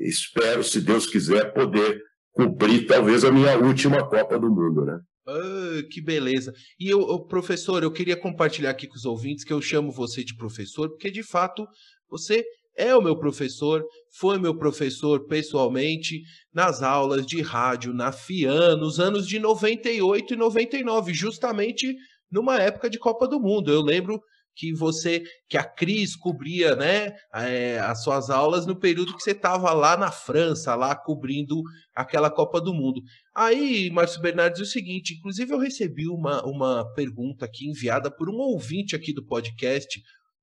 espero, 0.00 0.62
se 0.62 0.80
Deus 0.80 1.06
quiser, 1.06 1.52
poder 1.52 2.02
cumprir 2.32 2.86
talvez 2.86 3.24
a 3.24 3.32
minha 3.32 3.58
última 3.58 4.08
Copa 4.08 4.38
do 4.38 4.50
Mundo, 4.50 4.84
né? 4.84 5.00
Ah, 5.26 5.82
que 5.90 6.00
beleza. 6.00 6.52
E 6.78 6.88
eu, 6.88 7.20
professor, 7.20 7.82
eu 7.82 7.92
queria 7.92 8.16
compartilhar 8.16 8.70
aqui 8.70 8.86
com 8.86 8.96
os 8.96 9.04
ouvintes 9.04 9.44
que 9.44 9.52
eu 9.52 9.60
chamo 9.60 9.92
você 9.92 10.24
de 10.24 10.36
professor, 10.36 10.88
porque 10.88 11.10
de 11.10 11.22
fato 11.22 11.66
você 12.08 12.44
é 12.76 12.94
o 12.96 13.02
meu 13.02 13.16
professor, 13.16 13.84
foi 14.10 14.38
meu 14.38 14.56
professor 14.56 15.26
pessoalmente 15.26 16.22
nas 16.52 16.82
aulas 16.82 17.26
de 17.26 17.42
rádio 17.42 17.92
na 17.92 18.10
FIAN, 18.10 18.76
nos 18.76 18.98
anos 18.98 19.26
de 19.26 19.38
98 19.38 20.34
e 20.34 20.36
99, 20.36 21.12
justamente 21.12 21.94
numa 22.30 22.58
época 22.58 22.88
de 22.88 22.98
Copa 22.98 23.28
do 23.28 23.40
Mundo. 23.40 23.70
Eu 23.70 23.82
lembro 23.82 24.20
que 24.54 24.72
você, 24.72 25.22
que 25.48 25.56
a 25.56 25.64
Cris 25.64 26.14
cobria, 26.14 26.76
né, 26.76 27.12
é, 27.34 27.78
as 27.78 28.02
suas 28.02 28.30
aulas 28.30 28.66
no 28.66 28.78
período 28.78 29.16
que 29.16 29.22
você 29.22 29.30
estava 29.30 29.72
lá 29.72 29.96
na 29.96 30.10
França, 30.10 30.74
lá 30.74 30.94
cobrindo 30.94 31.62
aquela 31.94 32.30
Copa 32.30 32.60
do 32.60 32.74
Mundo. 32.74 33.00
Aí, 33.34 33.90
Márcio 33.90 34.20
Bernardes, 34.20 34.60
é 34.60 34.62
o 34.62 34.66
seguinte, 34.66 35.14
inclusive 35.14 35.52
eu 35.52 35.58
recebi 35.58 36.08
uma, 36.08 36.44
uma 36.44 36.84
pergunta 36.94 37.44
aqui 37.44 37.68
enviada 37.68 38.10
por 38.10 38.28
um 38.28 38.36
ouvinte 38.36 38.94
aqui 38.94 39.12
do 39.12 39.24
podcast, 39.24 40.00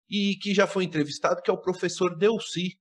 e 0.10 0.36
que 0.36 0.54
já 0.54 0.66
foi 0.66 0.84
entrevistado, 0.84 1.42
que 1.42 1.50
é 1.50 1.54
o 1.54 1.62
professor 1.62 2.18
Delci. 2.18 2.78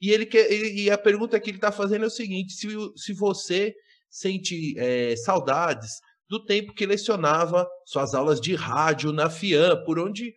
E, 0.00 0.10
ele 0.10 0.26
quer, 0.26 0.50
e 0.50 0.90
a 0.90 0.98
pergunta 0.98 1.40
que 1.40 1.50
ele 1.50 1.56
está 1.56 1.72
fazendo 1.72 2.04
é 2.04 2.08
o 2.08 2.10
seguinte: 2.10 2.52
se, 2.52 2.68
se 2.96 3.12
você 3.14 3.74
sente 4.10 4.78
é, 4.78 5.16
saudades 5.16 5.92
do 6.28 6.44
tempo 6.44 6.74
que 6.74 6.86
lecionava 6.86 7.66
suas 7.86 8.14
aulas 8.14 8.40
de 8.40 8.54
rádio 8.54 9.12
na 9.12 9.30
FIAM, 9.30 9.82
por 9.84 9.98
onde 9.98 10.34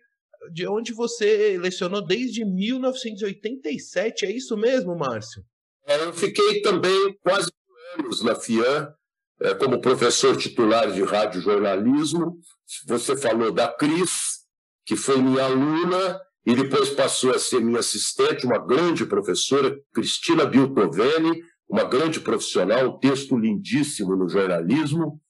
de 0.52 0.66
onde 0.66 0.92
você 0.92 1.58
lecionou 1.58 2.04
desde 2.04 2.44
1987, 2.44 4.26
é 4.26 4.32
isso 4.32 4.56
mesmo, 4.56 4.96
Márcio? 4.96 5.42
É, 5.86 6.04
eu 6.04 6.12
fiquei 6.12 6.62
também 6.62 7.16
quase 7.22 7.50
anos 7.98 8.22
na 8.22 8.34
FIAM, 8.34 8.92
é, 9.40 9.54
como 9.54 9.80
professor 9.80 10.36
titular 10.36 10.92
de 10.92 11.02
rádio 11.02 11.40
jornalismo. 11.40 12.38
Você 12.86 13.16
falou 13.16 13.52
da 13.52 13.68
Cris, 13.68 14.40
que 14.86 14.96
foi 14.96 15.20
minha 15.20 15.44
aluna, 15.44 16.20
e 16.46 16.54
depois 16.54 16.90
passou 16.90 17.32
a 17.32 17.38
ser 17.38 17.60
minha 17.60 17.80
assistente, 17.80 18.46
uma 18.46 18.58
grande 18.58 19.04
professora, 19.04 19.76
Cristina 19.92 20.44
Biltoveni, 20.44 21.42
uma 21.68 21.84
grande 21.84 22.20
profissional, 22.20 22.88
um 22.88 22.98
texto 22.98 23.36
lindíssimo 23.36 24.16
no 24.16 24.28
jornalismo. 24.28 25.20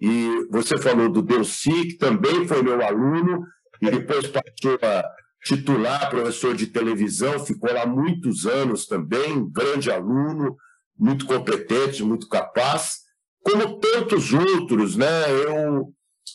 E 0.00 0.46
você 0.50 0.76
falou 0.78 1.10
do 1.10 1.22
Delci, 1.22 1.88
que 1.88 1.96
também 1.96 2.46
foi 2.46 2.62
meu 2.62 2.82
aluno, 2.82 3.44
e 3.80 3.90
depois 3.90 4.26
passou 4.26 4.78
a 4.82 5.04
titular, 5.44 6.08
professor 6.08 6.54
de 6.54 6.66
televisão, 6.66 7.38
ficou 7.38 7.72
lá 7.72 7.84
muitos 7.86 8.46
anos 8.46 8.86
também, 8.86 9.48
grande 9.50 9.90
aluno, 9.90 10.56
muito 10.98 11.26
competente, 11.26 12.02
muito 12.02 12.28
capaz, 12.28 13.00
como 13.42 13.78
tantos 13.78 14.32
outros, 14.32 14.96
né? 14.96 15.30
Eu, 15.30 15.92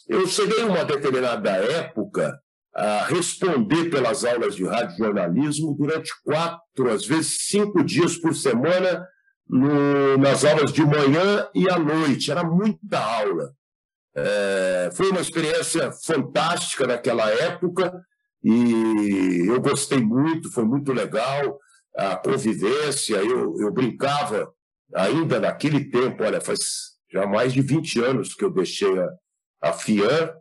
eu 0.07 0.27
cheguei 0.27 0.63
uma 0.63 0.85
determinada 0.85 1.49
época 1.49 2.39
a 2.75 3.03
responder 3.05 3.89
pelas 3.89 4.23
aulas 4.23 4.55
de 4.55 4.63
rádio 4.63 4.97
jornalismo 4.97 5.75
durante 5.75 6.11
quatro, 6.23 6.89
às 6.89 7.05
vezes 7.05 7.47
cinco 7.47 7.83
dias 7.83 8.15
por 8.15 8.35
semana, 8.35 9.05
no, 9.47 10.17
nas 10.17 10.45
aulas 10.45 10.71
de 10.71 10.85
manhã 10.85 11.47
e 11.55 11.67
à 11.67 11.79
noite. 11.79 12.29
Era 12.29 12.43
muita 12.43 12.99
aula. 12.99 13.51
É, 14.25 14.89
foi 14.93 15.09
uma 15.09 15.21
experiência 15.21 15.91
fantástica 15.91 16.87
naquela 16.87 17.29
época 17.29 17.91
e 18.43 19.45
eu 19.47 19.59
gostei 19.61 19.99
muito, 19.99 20.51
foi 20.51 20.63
muito 20.63 20.93
legal 20.93 21.59
a 21.95 22.15
convivência. 22.15 23.17
Eu, 23.17 23.59
eu 23.59 23.71
brincava 23.71 24.51
ainda 24.93 25.39
naquele 25.39 25.85
tempo, 25.85 26.23
olha, 26.23 26.39
faz 26.39 26.97
já 27.11 27.25
mais 27.25 27.53
de 27.53 27.61
20 27.61 28.01
anos 28.01 28.33
que 28.33 28.43
eu 28.43 28.51
deixei 28.51 28.97
a, 28.99 29.09
a 29.61 29.73
FIAN, 29.73 30.33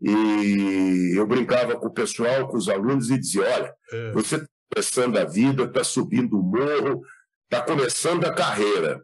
e 0.00 1.14
eu 1.16 1.26
brincava 1.26 1.76
com 1.76 1.86
o 1.86 1.92
pessoal, 1.92 2.48
com 2.48 2.56
os 2.56 2.68
alunos, 2.68 3.10
e 3.10 3.18
dizia: 3.18 3.42
olha, 3.42 3.74
é. 3.92 4.12
você 4.12 4.36
está 4.36 4.48
começando 4.72 5.16
a 5.16 5.24
vida, 5.24 5.64
está 5.64 5.84
subindo 5.84 6.38
o 6.38 6.42
morro, 6.42 7.02
está 7.44 7.64
começando 7.64 8.24
a 8.24 8.34
carreira. 8.34 9.02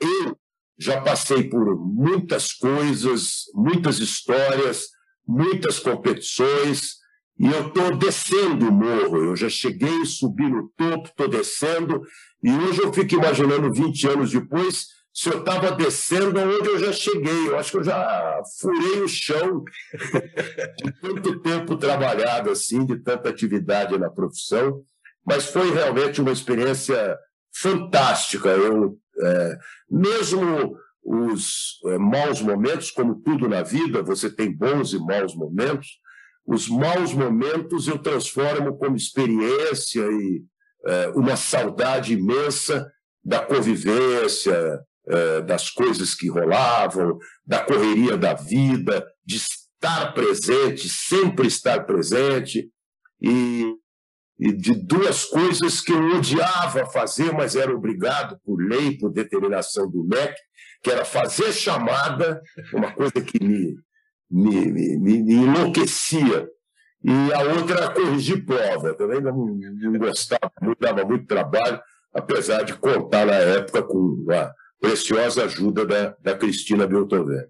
Eu 0.00 0.38
já 0.78 1.00
passei 1.00 1.44
por 1.44 1.76
muitas 1.76 2.52
coisas, 2.52 3.44
muitas 3.54 3.98
histórias, 3.98 4.88
muitas 5.26 5.78
competições, 5.78 6.98
e 7.38 7.46
eu 7.46 7.68
estou 7.68 7.96
descendo 7.96 8.68
o 8.68 8.72
morro. 8.72 9.24
Eu 9.24 9.36
já 9.36 9.48
cheguei, 9.48 10.04
subi 10.04 10.48
no 10.48 10.68
topo, 10.76 11.08
estou 11.08 11.28
descendo, 11.28 12.02
e 12.42 12.50
hoje 12.50 12.82
eu 12.82 12.92
fico 12.92 13.14
imaginando 13.14 13.72
20 13.72 14.08
anos 14.08 14.30
depois 14.30 14.98
se 15.12 15.28
eu 15.30 15.40
estava 15.40 15.72
descendo 15.72 16.38
onde 16.38 16.68
eu 16.68 16.78
já 16.78 16.92
cheguei. 16.92 17.48
Eu 17.48 17.58
acho 17.58 17.72
que 17.72 17.78
eu 17.78 17.84
já 17.84 18.40
furei 18.60 19.00
o 19.00 19.08
chão 19.08 19.64
de 20.76 20.92
tanto 21.00 21.40
tempo 21.40 21.76
trabalhado 21.76 22.50
assim, 22.50 22.86
de 22.86 22.96
tanta 22.98 23.28
atividade 23.28 23.98
na 23.98 24.08
profissão. 24.08 24.80
Mas 25.26 25.46
foi 25.46 25.72
realmente 25.72 26.20
uma 26.20 26.30
experiência 26.30 27.18
fantástica. 27.52 28.50
Eu, 28.50 28.96
é, 29.22 29.58
mesmo 29.90 30.76
os 31.02 31.80
é, 31.86 31.98
maus 31.98 32.40
momentos, 32.40 32.90
como 32.90 33.16
tudo 33.16 33.48
na 33.48 33.62
vida, 33.62 34.02
você 34.02 34.30
tem 34.30 34.54
bons 34.54 34.92
e 34.92 34.98
maus 34.98 35.34
momentos. 35.34 35.98
Os 36.46 36.68
maus 36.68 37.12
momentos 37.12 37.88
eu 37.88 37.98
transformo 37.98 38.76
como 38.76 38.96
experiência 38.96 40.02
e 40.02 40.42
é, 40.86 41.08
uma 41.08 41.36
saudade 41.36 42.14
imensa 42.14 42.90
da 43.24 43.40
convivência, 43.40 44.80
eh, 45.10 45.40
das 45.40 45.70
coisas 45.70 46.14
que 46.14 46.28
rolavam, 46.28 47.18
da 47.46 47.64
correria 47.64 48.14
da 48.14 48.34
vida, 48.34 49.06
de 49.24 49.36
estar 49.36 50.12
presente, 50.12 50.86
sempre 50.86 51.46
estar 51.46 51.86
presente, 51.86 52.70
e 53.18 53.74
de 54.38 54.74
duas 54.74 55.24
coisas 55.24 55.80
que 55.80 55.92
eu 55.92 56.16
odiava 56.16 56.86
fazer, 56.86 57.32
mas 57.32 57.56
era 57.56 57.74
obrigado 57.74 58.38
por 58.44 58.56
lei, 58.56 58.96
por 58.96 59.10
determinação 59.10 59.90
do 59.90 60.04
MEC, 60.04 60.34
que 60.82 60.90
era 60.90 61.04
fazer 61.04 61.52
chamada, 61.52 62.40
uma 62.72 62.92
coisa 62.92 63.20
que 63.20 63.42
me, 63.42 63.74
me, 64.30 64.70
me, 64.70 65.22
me 65.22 65.34
enlouquecia. 65.34 66.48
E 67.02 67.32
a 67.32 67.42
outra 67.54 67.78
era 67.78 67.90
corrigir 67.92 68.44
prova. 68.44 68.94
Também 68.94 69.20
não, 69.20 69.34
não 69.36 69.98
gostava 69.98 70.52
muito, 70.62 70.78
dava 70.80 71.04
muito 71.04 71.26
trabalho, 71.26 71.80
apesar 72.14 72.62
de 72.62 72.74
contar 72.74 73.26
na 73.26 73.34
época 73.34 73.82
com 73.82 74.24
a, 74.30 74.52
preciosa 74.80 75.44
ajuda 75.44 75.84
da, 75.84 76.16
da 76.20 76.36
Cristina 76.36 76.86
Beltover. 76.86 77.48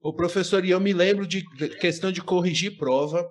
O 0.00 0.12
professor, 0.12 0.64
e 0.64 0.70
eu 0.70 0.80
me 0.80 0.92
lembro 0.92 1.26
de 1.26 1.42
questão 1.80 2.10
de 2.10 2.20
corrigir 2.20 2.76
prova, 2.76 3.26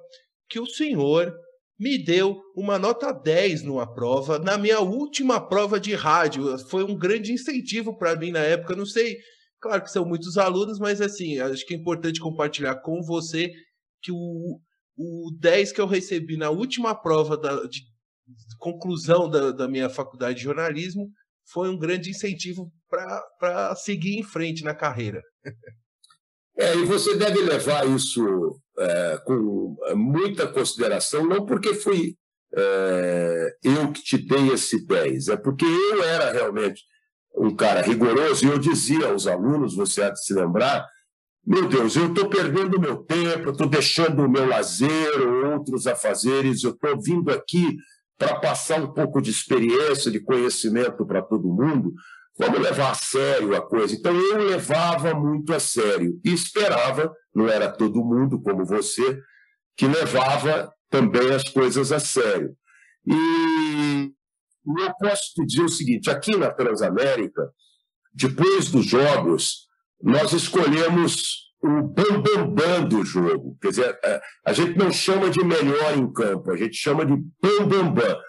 que 0.50 0.60
o 0.60 0.66
senhor 0.66 1.34
me 1.82 1.98
deu 1.98 2.40
uma 2.56 2.78
nota 2.78 3.12
10 3.12 3.64
numa 3.64 3.92
prova, 3.92 4.38
na 4.38 4.56
minha 4.56 4.80
última 4.80 5.42
prova 5.42 5.80
de 5.80 5.96
rádio. 5.96 6.56
Foi 6.70 6.84
um 6.84 6.96
grande 6.96 7.34
incentivo 7.34 7.98
para 7.98 8.16
mim 8.16 8.30
na 8.30 8.42
época. 8.42 8.76
Não 8.76 8.86
sei, 8.86 9.18
claro 9.60 9.82
que 9.82 9.90
são 9.90 10.06
muitos 10.06 10.38
alunos, 10.38 10.78
mas 10.78 11.02
assim, 11.02 11.40
acho 11.40 11.66
que 11.66 11.74
é 11.74 11.78
importante 11.78 12.20
compartilhar 12.20 12.76
com 12.82 13.02
você 13.02 13.52
que 14.00 14.12
o, 14.12 14.60
o 14.96 15.32
10 15.40 15.72
que 15.72 15.82
eu 15.82 15.88
recebi 15.88 16.38
na 16.38 16.52
última 16.52 16.94
prova 16.94 17.36
da, 17.36 17.64
de, 17.64 17.80
de 17.80 18.58
conclusão 18.60 19.28
da, 19.28 19.52
da 19.52 19.68
minha 19.68 19.90
faculdade 19.90 20.38
de 20.38 20.44
jornalismo 20.44 21.10
foi 21.52 21.68
um 21.68 21.80
grande 21.80 22.12
incentivo 22.12 22.72
para 22.88 23.76
seguir 23.76 24.20
em 24.20 24.24
frente 24.24 24.64
na 24.64 24.76
carreira. 24.76 25.20
É, 26.60 26.76
e 26.76 26.86
você 26.86 27.18
deve 27.18 27.42
levar 27.42 27.88
isso 27.90 28.22
é, 28.82 29.18
com 29.26 29.76
muita 29.96 30.48
consideração, 30.48 31.26
não 31.26 31.46
porque 31.46 31.74
fui 31.74 32.16
é, 32.54 33.56
eu 33.64 33.92
que 33.92 34.04
te 34.04 34.18
dei 34.18 34.50
esse 34.50 34.86
10, 34.86 35.30
é 35.30 35.38
porque 35.38 35.66
eu 35.66 36.04
era 36.04 36.32
realmente 36.32 36.82
um 37.38 37.56
cara 37.56 37.82
rigoroso 37.82 38.46
e 38.46 38.50
eu 38.50 38.58
dizia 38.58 39.08
aos 39.08 39.28
alunos, 39.28 39.76
você 39.76 40.02
há 40.02 40.10
de 40.10 40.24
se 40.24 40.34
lembrar, 40.34 40.86
meu 41.46 41.68
Deus, 41.68 41.96
eu 41.96 42.08
estou 42.08 42.30
perdendo 42.30 42.80
meu 42.80 42.98
tempo, 42.98 43.52
estou 43.52 43.68
deixando 43.68 44.24
o 44.24 44.30
meu 44.30 44.48
lazer, 44.48 45.22
outros 45.52 45.88
afazeres, 45.88 46.64
eu 46.64 46.72
estou 46.72 47.02
vindo 47.02 47.32
aqui 47.32 47.78
para 48.18 48.40
passar 48.40 48.80
um 48.80 48.94
pouco 48.94 49.22
de 49.22 49.32
experiência, 49.32 50.12
de 50.12 50.20
conhecimento 50.20 51.06
para 51.06 51.22
todo 51.22 51.54
mundo, 51.54 51.94
vamos 52.38 52.60
levar 52.60 52.92
a 52.92 52.96
sério 52.96 53.56
a 53.56 53.62
coisa. 53.62 53.96
Então 53.96 54.14
eu 54.14 54.38
levava 54.38 55.16
muito 55.16 55.54
a 55.54 55.60
sério 55.60 56.20
e 56.24 56.32
esperava, 56.32 57.12
não 57.34 57.48
era 57.48 57.72
todo 57.72 58.04
mundo 58.04 58.42
como 58.42 58.66
você, 58.66 59.22
que 59.76 59.88
levava 59.88 60.74
também 60.90 61.32
as 61.34 61.44
coisas 61.44 61.92
a 61.92 62.00
sério. 62.00 62.56
E 63.06 64.12
eu 64.66 64.94
posso 65.00 65.34
te 65.34 65.46
dizer 65.46 65.64
o 65.64 65.70
seguinte: 65.70 66.10
aqui 66.10 66.36
na 66.38 66.52
Transamérica, 66.52 67.50
depois 68.14 68.70
dos 68.70 68.86
jogos, 68.86 69.68
nós 70.02 70.34
escolhemos 70.34 71.52
o 71.64 71.82
bambambam 71.84 72.54
bam, 72.54 72.80
bam 72.80 72.88
do 72.88 73.06
jogo. 73.06 73.58
Quer 73.62 73.70
dizer, 73.70 74.00
a, 74.46 74.54
gente 74.54 74.78
não 74.78 74.92
chama 74.92 75.30
de 75.30 75.44
melhor 75.44 75.98
em 75.98 76.12
campo, 76.12 76.52
a 76.52 76.58
gente 76.58 76.76
chama 76.76 77.06
de 77.06 77.16
bambambam. 77.42 77.94
Bam, 77.94 77.94
bam. 77.94 78.22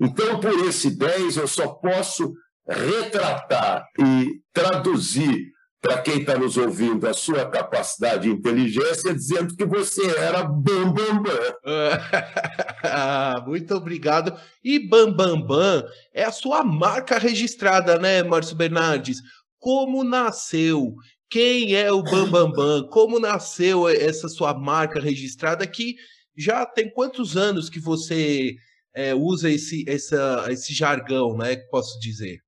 Então, 0.00 0.38
por 0.40 0.52
esse 0.66 0.96
10, 0.96 1.38
eu 1.38 1.48
só 1.48 1.68
posso 1.68 2.32
retratar 2.68 3.84
e 3.98 4.40
traduzir 4.52 5.50
para 5.80 6.02
quem 6.02 6.20
está 6.20 6.36
nos 6.36 6.56
ouvindo 6.56 7.06
a 7.06 7.14
sua 7.14 7.48
capacidade 7.48 8.28
e 8.28 8.32
inteligência, 8.32 9.14
dizendo 9.14 9.54
que 9.54 9.64
você 9.64 10.04
era 10.16 10.42
bam, 10.42 10.92
bam, 10.92 11.22
bam. 11.22 11.30
Muito 13.46 13.74
obrigado. 13.74 14.36
E 14.62 14.78
bam, 14.78 15.12
bam, 15.12 15.40
bam 15.40 15.84
é 16.12 16.24
a 16.24 16.32
sua 16.32 16.64
marca 16.64 17.18
registrada, 17.18 17.98
né, 17.98 18.22
Márcio 18.22 18.56
Bernardes? 18.56 19.22
Como 19.58 20.02
nasceu? 20.02 20.94
Quem 21.30 21.74
é 21.74 21.92
o 21.92 22.02
Bam 22.02 22.30
Bam 22.30 22.50
Bam? 22.50 22.88
Como 22.88 23.20
nasceu 23.20 23.86
essa 23.88 24.28
sua 24.28 24.54
marca 24.54 24.98
registrada 24.98 25.66
que 25.66 25.96
já 26.36 26.64
tem 26.64 26.90
quantos 26.90 27.36
anos 27.36 27.68
que 27.68 27.78
você 27.78 28.54
é, 28.94 29.14
usa 29.14 29.50
esse, 29.50 29.84
essa, 29.86 30.46
esse 30.48 30.72
jargão, 30.72 31.36
né? 31.36 31.56
Que 31.56 31.68
posso 31.68 31.98
dizer? 32.00 32.38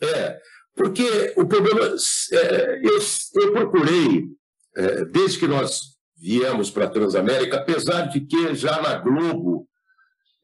É, 0.00 0.38
porque 0.78 1.34
o 1.36 1.44
problema. 1.44 1.94
É, 2.32 2.80
eu, 2.82 2.98
eu 3.42 3.52
procurei, 3.52 4.24
é, 4.76 5.04
desde 5.06 5.40
que 5.40 5.48
nós 5.48 5.80
viemos 6.16 6.70
para 6.70 6.84
a 6.84 6.90
Transamérica, 6.90 7.56
apesar 7.56 8.02
de 8.02 8.20
que 8.20 8.54
já 8.54 8.80
na 8.80 8.94
Globo 8.94 9.68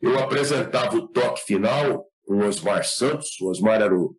eu 0.03 0.19
apresentava 0.19 0.97
o 0.97 1.09
toque 1.09 1.45
final 1.45 2.05
com 2.27 2.35
o 2.35 2.47
Osmar 2.47 2.85
Santos, 2.85 3.41
o 3.41 3.49
Osmar 3.49 3.81
era 3.81 3.95
o, 3.95 4.15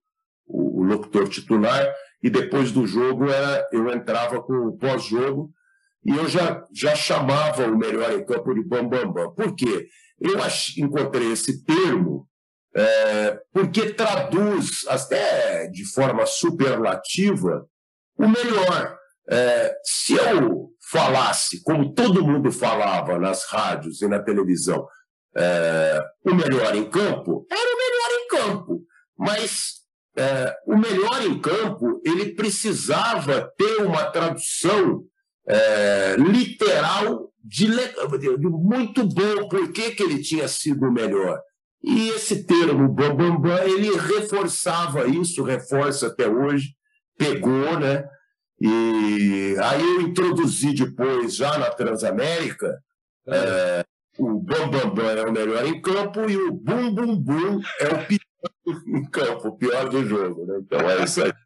o, 0.47 0.81
o 0.81 0.83
locutor 0.83 1.27
titular, 1.27 1.93
e 2.23 2.29
depois 2.29 2.71
do 2.71 2.87
jogo 2.87 3.29
era, 3.29 3.67
eu 3.71 3.91
entrava 3.91 4.41
com 4.41 4.53
o 4.53 4.77
pós-jogo 4.77 5.51
e 6.03 6.15
eu 6.15 6.27
já, 6.27 6.63
já 6.73 6.95
chamava 6.95 7.67
o 7.67 7.77
melhor 7.77 8.11
em 8.13 8.25
campo 8.25 8.53
de 8.53 8.63
Bam 8.63 8.87
Bam 8.87 9.11
Bam. 9.11 9.31
Por 9.31 9.55
quê? 9.55 9.87
Eu 10.19 10.39
encontrei 10.77 11.31
esse 11.31 11.63
termo 11.63 12.27
é, 12.75 13.39
porque 13.53 13.93
traduz, 13.93 14.85
até 14.87 15.67
de 15.67 15.85
forma 15.85 16.25
superlativa, 16.25 17.65
o 18.17 18.27
melhor. 18.27 18.97
É, 19.27 19.75
se 19.83 20.13
eu 20.13 20.69
falasse, 20.91 21.63
como 21.63 21.93
todo 21.93 22.25
mundo 22.25 22.51
falava 22.51 23.17
nas 23.17 23.45
rádios 23.45 24.01
e 24.01 24.07
na 24.07 24.19
televisão, 24.19 24.85
é, 25.35 26.01
o 26.25 26.35
melhor 26.35 26.75
em 26.75 26.89
campo, 26.89 27.47
era 27.49 27.59
o 27.59 27.77
melhor 27.77 28.11
em 28.11 28.27
campo. 28.27 28.83
Mas 29.17 29.75
é, 30.17 30.55
o 30.67 30.77
melhor 30.77 31.25
em 31.25 31.39
campo, 31.39 32.01
ele 32.05 32.35
precisava 32.35 33.51
ter 33.57 33.81
uma 33.81 34.05
tradução 34.11 35.03
é, 35.47 36.15
literal 36.17 37.31
de, 37.43 37.67
de, 37.67 38.47
muito 38.47 39.05
bom. 39.05 39.47
Por 39.49 39.71
que, 39.71 39.91
que 39.91 40.03
ele 40.03 40.21
tinha 40.21 40.47
sido 40.47 40.87
o 40.87 40.91
melhor? 40.91 41.39
E 41.85 42.09
esse 42.09 42.43
termo 42.45 42.89
bambambam, 42.89 43.39
bam, 43.39 43.57
bam, 43.57 43.63
ele 43.63 43.95
reforçava 43.95 45.07
isso, 45.07 45.43
reforça 45.43 46.07
até 46.07 46.27
hoje, 46.27 46.75
pegou, 47.15 47.79
né? 47.79 48.03
E 48.59 49.55
aí 49.61 49.81
eu 49.81 50.01
introduzi 50.01 50.73
depois, 50.73 51.35
já 51.35 51.59
na 51.59 51.69
Transamérica, 51.69 52.81
é. 53.27 53.35
É, 53.35 53.85
o 54.17 54.39
bambambam 54.39 54.95
bam, 54.95 54.95
bam 54.95 55.11
é 55.11 55.25
o 55.25 55.31
melhor 55.31 55.65
em 55.67 55.79
campo 55.79 56.27
e 56.27 56.35
o 56.35 56.51
bum 56.51 56.91
bum 56.91 57.15
bum 57.15 57.61
é 57.79 57.87
o 57.87 58.07
pior 58.07 58.19
em 58.87 59.05
campo, 59.11 59.47
o 59.49 59.57
pior 59.57 59.87
do 59.87 60.03
jogo, 60.07 60.43
né? 60.47 60.57
Então 60.61 60.89
é 60.89 61.03
isso 61.03 61.23
aí. 61.23 61.31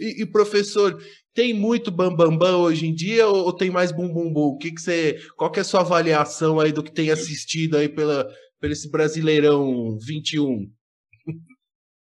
E, 0.00 0.22
e, 0.22 0.26
professor, 0.26 0.98
tem 1.34 1.52
muito 1.52 1.90
bambambam 1.90 2.30
bam, 2.30 2.52
bam 2.52 2.60
hoje 2.62 2.86
em 2.86 2.94
dia 2.94 3.28
ou, 3.28 3.44
ou, 3.44 3.52
tem 3.52 3.70
mais 3.70 3.92
bum 3.92 4.08
bum 4.12 4.32
bum? 4.32 4.40
O 4.40 4.56
que, 4.56 4.72
que 4.72 4.80
você, 4.80 5.20
qual 5.36 5.52
que 5.52 5.60
é 5.60 5.62
a 5.62 5.64
sua 5.64 5.80
avaliação 5.80 6.58
aí 6.58 6.72
do 6.72 6.82
que 6.82 6.90
tem 6.90 7.10
assistido 7.10 7.76
aí 7.76 7.88
pela, 7.88 8.26
pelo 8.62 8.72
esse 8.72 8.88
Brasileirão 8.88 9.98
21? 9.98 10.70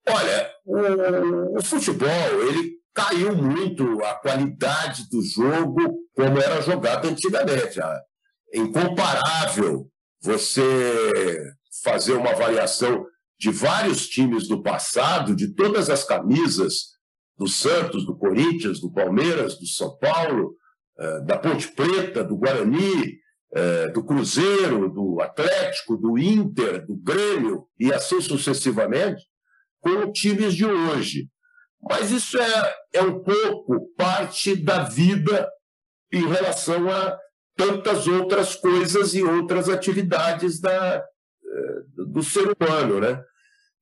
Olha, 0.06 0.52
o, 0.66 1.58
o, 1.58 1.64
futebol 1.64 2.44
ele 2.50 2.74
caiu 2.94 3.34
muito 3.34 4.04
a 4.04 4.16
qualidade 4.16 5.10
do 5.10 5.24
jogo 5.24 5.80
como 6.14 6.40
era 6.42 6.62
jogado 6.62 7.08
antigamente. 7.08 7.80
É 7.80 8.58
incomparável 8.58 9.90
você 10.22 11.54
fazer 11.84 12.14
uma 12.14 12.32
avaliação 12.32 13.06
de 13.40 13.50
vários 13.50 14.08
times 14.10 14.48
do 14.50 14.62
passado, 14.62 15.34
de 15.34 15.56
todas 15.56 15.90
as 15.90 16.04
camisas 16.04 16.98
do 17.38 17.48
Santos, 17.48 18.06
do 18.06 18.18
Corinthians, 18.18 18.82
do 18.82 18.92
Palmeiras, 18.92 19.58
do 19.58 19.66
São 19.66 19.98
Paulo, 19.98 20.54
eh, 21.00 21.22
da 21.22 21.38
Ponte 21.38 21.70
Preta, 21.70 22.24
do 22.24 22.36
Guarani, 22.36 23.18
do 23.94 24.04
Cruzeiro, 24.04 24.90
do 24.90 25.20
Atlético, 25.20 25.98
do 25.98 26.18
Inter, 26.18 26.86
do 26.86 26.96
Grêmio 26.96 27.68
e 27.78 27.92
assim 27.92 28.22
sucessivamente, 28.22 29.24
com 29.82 30.12
times 30.12 30.54
de 30.54 30.66
hoje. 30.66 31.28
Mas 31.82 32.12
isso 32.12 32.40
é, 32.40 32.74
é 32.94 33.02
um 33.02 33.22
pouco 33.22 33.90
parte 33.98 34.56
da 34.56 34.84
vida 34.84 35.50
em 36.12 36.28
relação 36.28 36.90
a 36.90 37.18
tantas 37.56 38.08
outras 38.08 38.56
coisas 38.56 39.14
e 39.14 39.24
outras 39.24 39.70
atividades 39.70 40.60
da, 40.60 40.98
é, 40.98 42.04
do 42.06 42.22
ser 42.22 42.56
humano. 42.56 43.00
Né? 43.00 43.22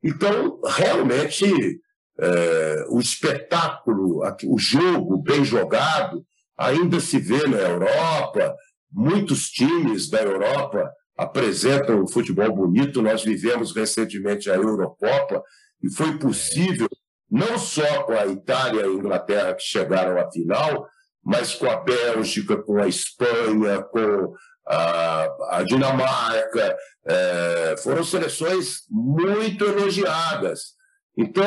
Então, 0.03 0.61
realmente, 0.65 1.81
é, 2.19 2.85
o 2.89 2.99
espetáculo, 2.99 4.21
o 4.45 4.57
jogo 4.57 5.21
bem 5.21 5.43
jogado, 5.43 6.25
ainda 6.57 6.99
se 6.99 7.19
vê 7.19 7.47
na 7.47 7.57
Europa, 7.57 8.55
Muitos 8.91 9.49
times 9.49 10.09
da 10.09 10.21
Europa 10.21 10.89
apresentam 11.17 12.01
um 12.01 12.07
futebol 12.07 12.53
bonito. 12.53 13.01
Nós 13.01 13.23
vivemos 13.23 13.75
recentemente 13.75 14.49
a 14.49 14.55
Eurocopa 14.55 15.43
e 15.83 15.91
foi 15.91 16.17
possível, 16.17 16.87
não 17.29 17.57
só 17.57 18.03
com 18.03 18.13
a 18.13 18.25
Itália 18.25 18.81
e 18.81 18.85
a 18.85 18.87
Inglaterra 18.87 19.53
que 19.53 19.63
chegaram 19.63 20.19
à 20.19 20.31
final, 20.31 20.87
mas 21.23 21.53
com 21.53 21.69
a 21.69 21.77
Bélgica, 21.77 22.57
com 22.57 22.81
a 22.81 22.87
Espanha, 22.87 23.83
com 23.83 24.33
a, 24.67 25.57
a 25.57 25.63
Dinamarca. 25.63 26.77
É, 27.05 27.75
foram 27.83 28.03
seleções 28.03 28.83
muito 28.89 29.65
elogiadas. 29.65 30.77
Então, 31.17 31.45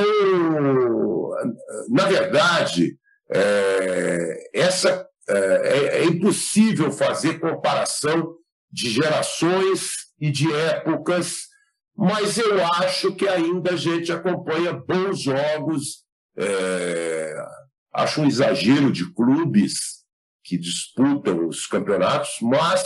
na 1.89 2.05
verdade, 2.07 2.97
é, 3.33 4.51
essa 4.55 5.09
é, 5.29 5.99
é 5.99 6.05
impossível 6.05 6.91
fazer 6.91 7.39
comparação 7.39 8.37
de 8.71 8.91
gerações 8.91 9.93
e 10.21 10.31
de 10.31 10.53
épocas, 10.53 11.49
mas 11.97 12.39
eu 12.39 12.65
acho 12.65 13.15
que 13.15 13.29
ainda 13.29 13.73
a 13.73 13.77
gente 13.77 14.11
acompanha 14.11 14.73
bons 14.73 15.21
jogos. 15.21 16.05
É, 16.37 17.35
acho 17.93 18.23
um 18.23 18.27
exagero 18.27 18.91
de 18.91 19.13
clubes 19.13 20.03
que 20.43 20.57
disputam 20.57 21.47
os 21.47 21.67
campeonatos, 21.67 22.31
mas 22.41 22.83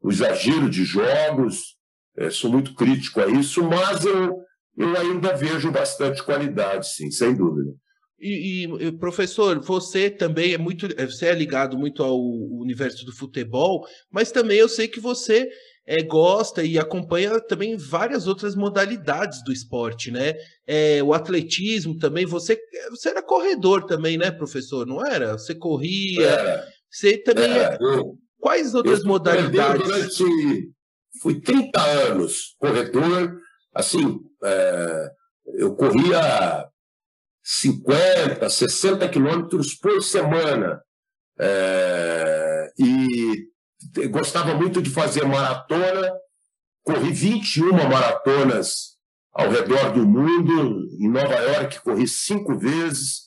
o 0.00 0.10
exagero 0.10 0.70
de 0.70 0.84
jogos, 0.84 1.76
é, 2.16 2.30
sou 2.30 2.50
muito 2.50 2.74
crítico 2.74 3.20
a 3.20 3.26
isso, 3.26 3.62
mas 3.62 4.04
eu, 4.04 4.38
eu 4.76 4.96
ainda 4.96 5.36
vejo 5.36 5.70
bastante 5.70 6.22
qualidade, 6.22 6.88
sim, 6.94 7.10
sem 7.10 7.34
dúvida. 7.34 7.72
E, 8.18 8.64
e, 8.64 8.92
professor, 8.92 9.60
você 9.60 10.08
também 10.08 10.54
é 10.54 10.58
muito, 10.58 10.88
você 11.06 11.26
é 11.26 11.34
ligado 11.34 11.78
muito 11.78 12.02
ao 12.02 12.18
universo 12.18 13.04
do 13.04 13.14
futebol, 13.14 13.86
mas 14.10 14.32
também 14.32 14.58
eu 14.58 14.68
sei 14.68 14.88
que 14.88 15.00
você 15.00 15.50
é, 15.86 16.02
gosta 16.02 16.64
e 16.64 16.78
acompanha 16.78 17.38
também 17.40 17.76
várias 17.76 18.26
outras 18.26 18.56
modalidades 18.56 19.44
do 19.44 19.52
esporte, 19.52 20.10
né? 20.10 20.34
É, 20.66 21.02
o 21.02 21.12
atletismo 21.12 21.96
também. 21.96 22.26
Você, 22.26 22.58
você 22.90 23.10
era 23.10 23.22
corredor 23.22 23.84
também, 23.84 24.16
né, 24.18 24.30
professor? 24.30 24.86
Não 24.86 25.04
era? 25.04 25.34
Você 25.34 25.54
corria. 25.54 26.26
É, 26.28 26.66
você 26.90 27.18
também. 27.18 27.50
É, 27.50 27.76
eu, 27.80 28.18
Quais 28.38 28.74
outras 28.74 29.00
eu 29.00 29.06
modalidades? 29.06 29.86
Durante, 29.86 30.70
fui 31.20 31.40
30 31.40 31.80
anos 31.80 32.54
corredor. 32.58 33.38
Assim, 33.74 34.20
é, 34.42 35.10
eu 35.54 35.74
corria 35.74 36.66
50, 37.48 38.50
60 38.50 39.08
quilômetros 39.08 39.72
por 39.74 40.02
semana. 40.02 40.82
É, 41.38 42.72
e 42.76 43.46
gostava 44.08 44.52
muito 44.54 44.82
de 44.82 44.90
fazer 44.90 45.24
maratona, 45.24 46.12
corri 46.82 47.12
21 47.12 47.72
maratonas 47.72 48.96
ao 49.32 49.48
redor 49.48 49.92
do 49.92 50.04
mundo. 50.04 50.88
Em 50.98 51.08
Nova 51.08 51.34
York, 51.34 51.80
corri 51.82 52.08
cinco 52.08 52.58
vezes, 52.58 53.26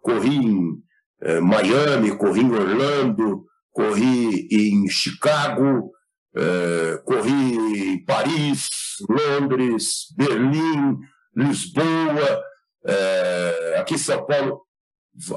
corri 0.00 0.36
em 0.36 0.82
é, 1.20 1.38
Miami, 1.38 2.16
corri 2.16 2.40
em 2.40 2.50
Orlando, 2.50 3.44
corri 3.70 4.48
em 4.50 4.88
Chicago, 4.88 5.92
é, 6.34 7.02
corri 7.04 7.92
em 7.92 8.04
Paris, 8.06 8.70
Londres, 9.10 10.06
Berlim, 10.16 10.96
Lisboa. 11.36 12.48
É, 12.88 13.76
aqui 13.78 13.94
em 13.94 13.98
São 13.98 14.24
Paulo 14.24 14.62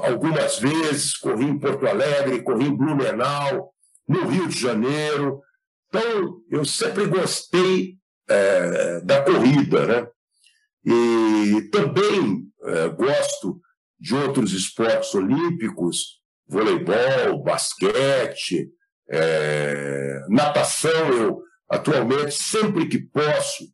algumas 0.02 0.58
vezes, 0.58 1.16
corri 1.16 1.44
em 1.44 1.58
Porto 1.58 1.86
Alegre, 1.86 2.42
corri 2.42 2.66
em 2.66 2.76
Blumenau, 2.76 3.72
no 4.08 4.26
Rio 4.26 4.48
de 4.48 4.58
Janeiro. 4.58 5.40
Então, 5.88 6.40
eu 6.50 6.64
sempre 6.64 7.06
gostei 7.06 7.96
é, 8.28 9.00
da 9.00 9.22
corrida, 9.22 9.86
né? 9.86 10.08
E 10.84 11.68
também 11.70 12.46
é, 12.64 12.88
gosto 12.88 13.60
de 13.98 14.14
outros 14.14 14.52
esportes 14.52 15.14
olímpicos, 15.14 16.20
voleibol, 16.46 17.42
basquete, 17.42 18.70
é, 19.10 20.20
natação. 20.28 21.12
Eu, 21.12 21.42
atualmente, 21.68 22.32
sempre 22.32 22.88
que 22.88 22.98
posso, 22.98 23.64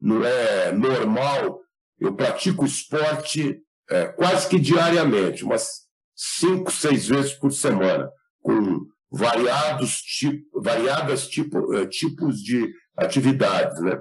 não 0.00 0.24
é 0.24 0.72
normal, 0.72 1.60
eu 2.00 2.14
pratico 2.14 2.64
esporte 2.64 3.60
é, 3.90 4.06
quase 4.08 4.48
que 4.48 4.58
diariamente, 4.58 5.44
umas 5.44 5.86
cinco, 6.14 6.70
seis 6.70 7.08
vezes 7.08 7.32
por 7.32 7.52
semana, 7.52 8.10
com 8.42 8.86
variados 9.10 9.96
tipo, 10.02 10.60
variadas 10.60 11.28
tipo, 11.28 11.74
é, 11.74 11.86
tipos 11.86 12.40
de 12.42 12.70
atividades. 12.96 13.80
Né? 13.80 13.98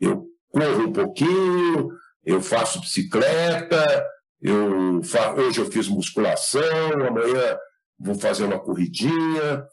Eu 0.00 0.26
corro 0.50 0.86
um 0.86 0.92
pouquinho, 0.92 1.90
eu 2.24 2.40
faço 2.40 2.80
bicicleta, 2.80 4.06
eu 4.40 5.02
fa... 5.02 5.34
hoje 5.34 5.60
eu 5.60 5.70
fiz 5.70 5.88
musculação, 5.88 6.62
amanhã 7.06 7.58
vou 7.98 8.14
fazer 8.14 8.44
uma 8.44 8.60
corridinha, 8.60 9.66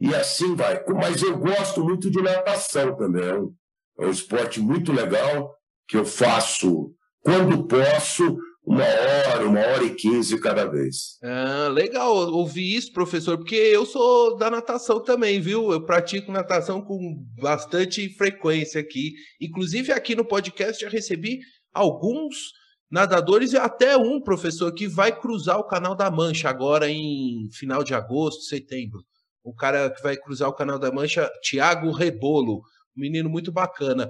e 0.00 0.14
assim 0.14 0.54
vai. 0.54 0.82
Mas 0.88 1.22
eu 1.22 1.36
gosto 1.38 1.84
muito 1.84 2.10
de 2.10 2.22
natação 2.22 2.96
também. 2.96 3.24
É 3.24 3.34
um, 3.34 3.54
é 4.00 4.06
um 4.06 4.10
esporte 4.10 4.60
muito 4.60 4.92
legal 4.92 5.54
que 5.92 5.98
eu 5.98 6.06
faço 6.06 6.90
quando 7.20 7.66
posso, 7.66 8.38
uma 8.64 8.82
hora, 8.82 9.46
uma 9.46 9.60
hora 9.60 9.84
e 9.84 9.94
quinze 9.94 10.40
cada 10.40 10.64
vez. 10.64 11.18
Ah, 11.22 11.68
legal 11.70 12.16
ouvir 12.32 12.76
isso, 12.76 12.94
professor, 12.94 13.36
porque 13.36 13.54
eu 13.54 13.84
sou 13.84 14.38
da 14.38 14.50
natação 14.50 15.02
também, 15.02 15.38
viu? 15.38 15.70
Eu 15.70 15.84
pratico 15.84 16.32
natação 16.32 16.80
com 16.80 17.22
bastante 17.38 18.08
frequência 18.16 18.80
aqui. 18.80 19.12
Inclusive, 19.38 19.92
aqui 19.92 20.16
no 20.16 20.24
podcast 20.24 20.82
já 20.82 20.88
recebi 20.88 21.40
alguns 21.74 22.52
nadadores 22.90 23.52
e 23.52 23.58
até 23.58 23.94
um 23.94 24.18
professor 24.18 24.72
que 24.72 24.88
vai 24.88 25.14
cruzar 25.14 25.58
o 25.58 25.66
Canal 25.66 25.94
da 25.94 26.10
Mancha 26.10 26.48
agora 26.48 26.88
em 26.88 27.50
final 27.52 27.84
de 27.84 27.92
agosto, 27.92 28.44
setembro. 28.44 29.04
O 29.44 29.54
cara 29.54 29.90
que 29.90 30.02
vai 30.02 30.16
cruzar 30.16 30.48
o 30.48 30.54
Canal 30.54 30.78
da 30.78 30.90
Mancha, 30.90 31.30
Tiago 31.42 31.90
Rebolo, 31.90 32.62
menino 32.96 33.28
muito 33.28 33.52
bacana. 33.52 34.08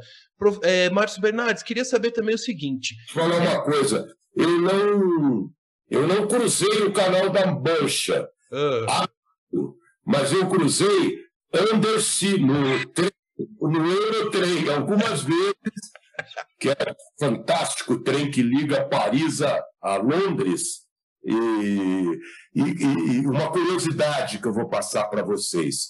É, 0.63 0.91
Márcio 0.91 1.21
Bernardes, 1.21 1.63
queria 1.63 1.85
saber 1.85 2.11
também 2.11 2.35
o 2.35 2.39
seguinte. 2.39 2.95
Falar 3.13 3.37
uma 3.37 3.63
coisa, 3.63 4.07
eu 4.35 4.61
não, 4.61 5.51
eu 5.91 6.07
não 6.07 6.27
cruzei 6.27 6.83
o 6.83 6.93
Canal 6.93 7.31
da 7.31 7.47
Mancha, 7.47 8.29
ah. 8.53 9.09
mas 10.05 10.33
eu 10.33 10.49
cruzei 10.49 11.23
Anderson 11.53 12.39
no, 12.39 13.71
no 13.71 13.87
Eurotrem 13.87 14.69
algumas 14.69 15.23
vezes 15.23 15.93
que 16.59 16.71
é 16.71 16.77
fantástico 17.19 17.99
trem 17.99 18.31
que 18.31 18.41
liga 18.41 18.89
Paris 18.89 19.43
a, 19.43 19.63
a 19.83 19.97
Londres. 19.97 20.83
E, 21.25 22.21
e, 22.55 22.63
e, 22.63 23.27
uma 23.27 23.51
curiosidade 23.51 24.39
que 24.39 24.47
eu 24.47 24.53
vou 24.53 24.69
passar 24.69 25.07
para 25.07 25.23
vocês: 25.23 25.87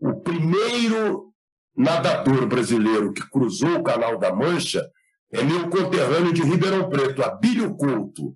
o 0.00 0.20
primeiro 0.20 1.32
nadador 1.78 2.46
brasileiro 2.46 3.12
que 3.12 3.28
cruzou 3.30 3.76
o 3.76 3.82
Canal 3.82 4.18
da 4.18 4.34
Mancha 4.34 4.84
é 5.32 5.42
meu 5.42 5.68
conterrâneo 5.68 6.32
de 6.32 6.42
Ribeirão 6.42 6.88
Preto, 6.88 7.22
Abílio 7.22 7.74
Couto. 7.76 8.34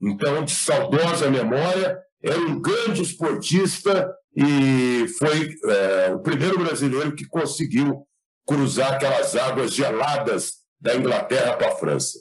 Então, 0.00 0.44
de 0.44 0.52
saudosa 0.52 1.30
memória, 1.30 1.98
era 2.22 2.38
um 2.38 2.60
grande 2.60 3.02
esportista 3.02 4.14
e 4.36 5.06
foi 5.18 5.54
é, 5.64 6.12
o 6.12 6.20
primeiro 6.20 6.58
brasileiro 6.58 7.14
que 7.14 7.26
conseguiu 7.26 8.06
cruzar 8.46 8.92
aquelas 8.92 9.34
águas 9.34 9.72
geladas 9.72 10.52
da 10.78 10.94
Inglaterra 10.94 11.54
para 11.54 11.68
a 11.68 11.76
França. 11.76 12.18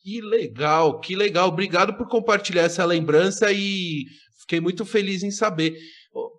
Que 0.00 0.22
legal, 0.22 0.98
que 1.00 1.14
legal. 1.14 1.48
Obrigado 1.48 1.94
por 1.94 2.08
compartilhar 2.08 2.62
essa 2.62 2.84
lembrança 2.84 3.52
e 3.52 4.06
fiquei 4.38 4.60
muito 4.60 4.84
feliz 4.84 5.22
em 5.22 5.30
saber. 5.30 5.76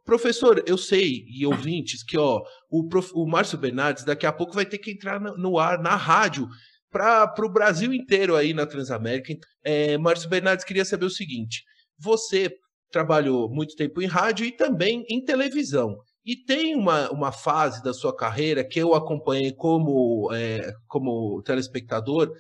Professor, 0.06 0.64
eu 0.66 0.78
sei, 0.78 1.26
e 1.28 1.46
ouvintes, 1.48 2.04
que 2.04 2.18
ó, 2.18 2.42
o, 2.70 2.88
prof, 2.88 3.12
o 3.14 3.26
Márcio 3.28 3.58
Bernardes 3.58 4.04
daqui 4.04 4.26
a 4.26 4.34
pouco 4.34 4.54
vai 4.54 4.66
ter 4.66 4.78
que 4.78 4.92
entrar 4.92 5.20
no 5.20 5.60
ar, 5.60 5.80
na 5.80 5.96
rádio, 5.96 6.48
para 6.92 7.34
o 7.46 7.52
Brasil 7.52 7.94
inteiro 7.94 8.36
aí 8.36 8.54
na 8.54 8.66
Transamérica. 8.66 9.34
É, 9.64 9.98
Márcio 9.98 10.30
Bernardes 10.30 10.66
queria 10.66 10.86
saber 10.86 11.06
o 11.06 11.10
seguinte: 11.10 11.64
você 11.98 12.52
trabalhou 12.92 13.50
muito 13.50 13.76
tempo 13.76 14.02
em 14.02 14.08
rádio 14.08 14.46
e 14.46 14.52
também 14.52 15.06
em 15.10 15.24
televisão. 15.24 15.96
E 16.26 16.36
tem 16.36 16.76
uma, 16.76 17.10
uma 17.12 17.32
fase 17.32 17.82
da 17.84 17.94
sua 17.94 18.16
carreira 18.16 18.64
que 18.64 18.80
eu 18.80 18.94
acompanhei 18.94 19.54
como, 19.54 20.30
é, 20.34 20.72
como 20.88 21.42
telespectador 21.44 22.32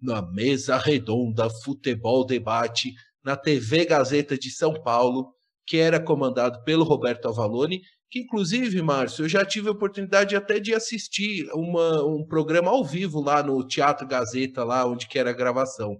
na 0.00 0.22
mesa 0.22 0.76
redonda 0.78 1.48
Futebol 1.62 2.24
Debate, 2.24 2.92
na 3.24 3.36
TV 3.36 3.84
Gazeta 3.84 4.36
de 4.36 4.50
São 4.50 4.74
Paulo, 4.74 5.32
que 5.66 5.76
era 5.76 6.00
comandado 6.00 6.62
pelo 6.64 6.84
Roberto 6.84 7.28
Avalone, 7.28 7.80
que 8.10 8.20
inclusive, 8.20 8.82
Márcio, 8.82 9.24
eu 9.24 9.28
já 9.28 9.44
tive 9.44 9.68
a 9.68 9.72
oportunidade 9.72 10.34
até 10.34 10.58
de 10.58 10.74
assistir 10.74 11.48
uma, 11.54 12.04
um 12.04 12.26
programa 12.26 12.70
ao 12.70 12.84
vivo 12.84 13.20
lá 13.20 13.42
no 13.42 13.64
Teatro 13.64 14.06
Gazeta, 14.06 14.64
lá 14.64 14.84
onde 14.84 15.06
que 15.06 15.18
era 15.18 15.30
a 15.30 15.34
gravação. 15.34 15.96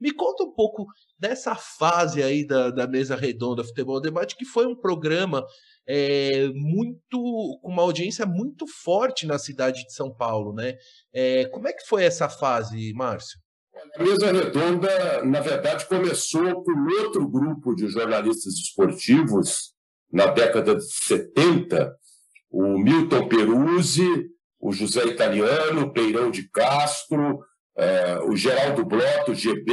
Me 0.00 0.12
conta 0.12 0.44
um 0.44 0.52
pouco 0.52 0.86
dessa 1.18 1.56
fase 1.56 2.22
aí 2.22 2.46
da, 2.46 2.70
da 2.70 2.86
mesa 2.86 3.16
redonda 3.16 3.64
Futebol 3.64 4.00
Debate, 4.00 4.36
que 4.36 4.44
foi 4.44 4.66
um 4.66 4.76
programa 4.76 5.44
é, 5.88 6.46
muito 6.54 7.58
com 7.60 7.72
uma 7.72 7.82
audiência 7.82 8.24
muito 8.24 8.64
forte 8.84 9.26
na 9.26 9.38
cidade 9.38 9.84
de 9.84 9.92
São 9.92 10.14
Paulo, 10.14 10.54
né? 10.54 10.74
É, 11.12 11.46
como 11.46 11.66
é 11.66 11.72
que 11.72 11.86
foi 11.88 12.04
essa 12.04 12.28
fase, 12.28 12.92
Márcio? 12.94 13.40
A 13.96 14.02
mesa 14.02 14.32
redonda, 14.32 15.24
na 15.24 15.40
verdade, 15.40 15.86
começou 15.86 16.62
com 16.62 16.86
outro 17.02 17.28
grupo 17.28 17.74
de 17.74 17.88
jornalistas 17.88 18.54
esportivos 18.54 19.72
na 20.12 20.26
década 20.26 20.74
de 20.74 20.84
70, 20.84 21.94
o 22.50 22.78
Milton 22.78 23.28
Peruzzi, 23.28 24.26
o 24.60 24.72
José 24.72 25.04
Italiano, 25.04 25.82
o 25.82 25.92
Peirão 25.92 26.30
de 26.30 26.48
Castro, 26.48 27.40
é, 27.76 28.18
o 28.24 28.34
Geraldo 28.34 28.84
Blotto, 28.84 29.32
o 29.32 29.34
GB, 29.34 29.72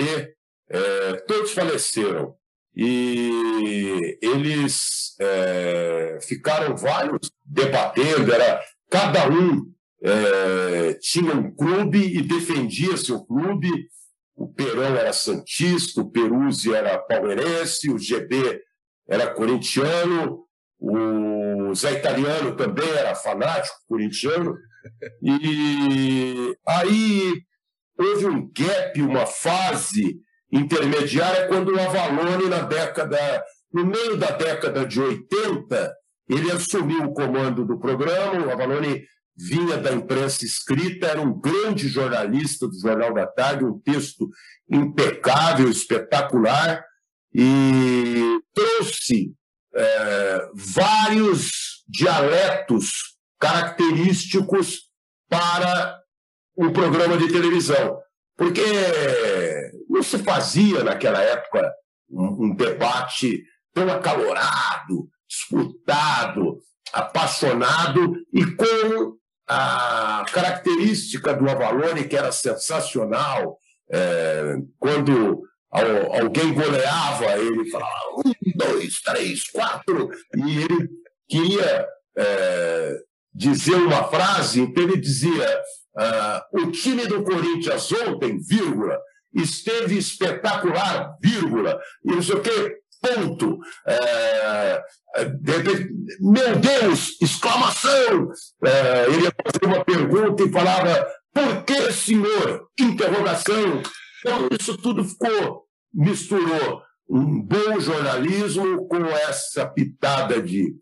é, 0.69 1.13
todos 1.27 1.51
faleceram 1.51 2.35
e 2.75 4.19
eles 4.21 5.15
é, 5.19 6.19
ficaram 6.21 6.75
vários 6.75 7.31
debatendo, 7.45 8.33
era 8.33 8.61
cada 8.89 9.29
um 9.29 9.73
tinha 10.99 11.33
um 11.33 11.49
clube 11.51 11.97
e 11.97 12.21
defendia 12.21 12.95
seu 12.95 13.25
clube. 13.25 13.87
O 14.35 14.47
Perão 14.47 14.95
era 14.95 15.13
santista, 15.13 16.01
o 16.01 16.11
Peruzzi 16.11 16.73
era 16.73 16.99
palmeirense, 16.99 17.89
o 17.89 17.97
GB 17.97 18.61
era 19.07 19.33
corintiano, 19.33 20.45
o 20.79 21.73
Zé 21.73 21.93
Italiano 21.93 22.55
também 22.55 22.89
era 22.89 23.15
fanático 23.15 23.77
corintiano. 23.87 24.55
E 25.21 26.55
aí 26.67 27.41
houve 27.97 28.25
um 28.25 28.51
gap, 28.51 29.01
uma 29.01 29.25
fase 29.25 30.19
intermediária 30.51 31.47
quando 31.47 31.73
o 31.73 31.79
Avalone, 31.79 32.49
na 32.49 32.61
década, 32.61 33.43
no 33.73 33.85
meio 33.85 34.17
da 34.17 34.31
década 34.31 34.85
de 34.85 35.01
80, 35.01 35.93
ele 36.29 36.51
assumiu 36.51 37.05
o 37.05 37.13
comando 37.13 37.65
do 37.65 37.79
programa. 37.79 38.45
O 38.45 38.51
Avalone 38.51 39.03
vinha 39.37 39.77
da 39.77 39.91
imprensa 39.91 40.45
escrita, 40.45 41.07
era 41.07 41.21
um 41.21 41.39
grande 41.39 41.87
jornalista 41.87 42.67
do 42.67 42.79
Jornal 42.79 43.13
da 43.13 43.27
Tarde, 43.27 43.65
um 43.65 43.79
texto 43.79 44.29
impecável, 44.69 45.69
espetacular, 45.69 46.83
e 47.33 48.39
trouxe 48.53 49.33
é, 49.75 50.49
vários 50.53 51.83
dialetos 51.87 53.17
característicos 53.39 54.83
para 55.29 55.99
um 56.57 56.71
programa 56.71 57.17
de 57.17 57.27
televisão. 57.27 57.99
Porque 58.37 58.63
não 59.89 60.01
se 60.01 60.17
fazia 60.19 60.83
naquela 60.83 61.21
época 61.21 61.73
um, 62.09 62.45
um 62.45 62.55
debate 62.55 63.43
tão 63.73 63.89
acalorado, 63.89 65.09
disputado, 65.27 66.59
apaixonado 66.93 68.15
e 68.31 68.45
com 68.45 69.17
a 69.47 70.25
característica 70.31 71.33
do 71.33 71.49
Avalone, 71.49 72.07
que 72.07 72.15
era 72.15 72.31
sensacional, 72.31 73.57
é, 73.91 74.55
quando 74.79 75.43
alguém 75.69 76.53
goleava, 76.53 77.37
ele 77.37 77.69
falava 77.69 77.91
um, 78.25 78.31
dois, 78.55 79.01
três, 79.01 79.49
quatro, 79.51 80.09
e 80.35 80.63
ele 80.63 80.89
queria 81.27 81.87
é, 82.17 82.97
dizer 83.33 83.75
uma 83.75 84.05
frase, 84.05 84.61
então 84.61 84.83
ele 84.83 84.97
dizia: 84.97 85.61
ah, 85.97 86.45
o 86.53 86.71
time 86.71 87.05
do 87.07 87.23
Corinthians 87.23 87.91
ontem, 87.91 88.39
vírgula, 88.39 88.97
esteve 89.33 89.97
espetacular, 89.97 91.15
vírgula, 91.21 91.79
e 92.05 92.11
não 92.11 92.21
sei 92.21 92.35
o 92.35 92.41
quê, 92.41 92.77
ponto. 93.05 93.59
É, 93.87 94.83
meu 96.19 96.55
Deus, 96.59 97.17
exclamação! 97.21 98.31
É, 98.63 99.05
ele 99.07 99.23
ia 99.23 99.33
fazer 99.43 99.65
uma 99.65 99.83
pergunta 99.83 100.43
e 100.43 100.51
falava, 100.51 101.07
por 101.33 101.63
que, 101.63 101.91
senhor? 101.91 102.67
Interrogação. 102.79 103.81
Então, 104.19 104.47
isso 104.59 104.77
tudo 104.77 105.03
ficou, 105.03 105.65
misturou 105.93 106.81
um 107.09 107.41
bom 107.41 107.79
jornalismo 107.79 108.87
com 108.87 109.05
essa 109.05 109.67
pitada 109.67 110.41
de 110.41 110.73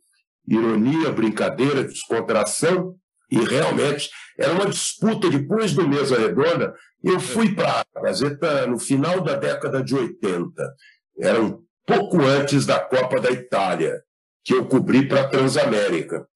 ironia, 0.47 1.11
brincadeira, 1.11 1.83
descontração, 1.83 2.95
e 3.29 3.39
realmente 3.39 4.09
era 4.37 4.53
uma 4.53 4.67
disputa 4.67 5.29
depois 5.29 5.73
do 5.73 5.87
Mesa 5.87 6.17
Redonda. 6.17 6.73
Eu 7.03 7.19
fui 7.19 7.53
para 7.53 7.83
a 7.95 8.01
Gazeta 8.01 8.67
no 8.67 8.79
final 8.79 9.21
da 9.21 9.35
década 9.35 9.83
de 9.83 9.95
80. 9.95 10.53
Era 11.19 11.41
um 11.41 11.63
pouco 11.85 12.21
antes 12.21 12.65
da 12.65 12.79
Copa 12.79 13.19
da 13.19 13.31
Itália, 13.31 14.01
que 14.43 14.53
eu 14.53 14.65
cobri 14.65 15.07
para 15.07 15.21
a 15.21 15.27
Transamérica. 15.27 16.27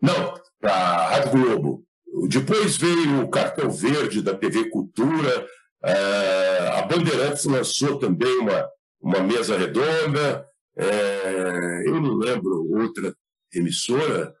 Não, 0.00 0.34
para 0.60 0.72
a 0.72 1.08
Rádio 1.08 1.30
Globo. 1.30 1.84
Depois 2.28 2.76
veio 2.76 3.22
o 3.22 3.30
Cartão 3.30 3.70
Verde 3.70 4.22
da 4.22 4.34
TV 4.34 4.68
Cultura. 4.70 5.46
É, 5.84 6.72
a 6.78 6.82
Bandeirantes 6.82 7.44
lançou 7.44 7.98
também 7.98 8.38
uma, 8.38 8.68
uma 9.00 9.20
mesa 9.20 9.56
redonda. 9.56 10.46
É, 10.76 11.82
eu 11.86 12.00
não 12.00 12.16
lembro 12.16 12.66
outra 12.70 13.14
emissora 13.54 14.34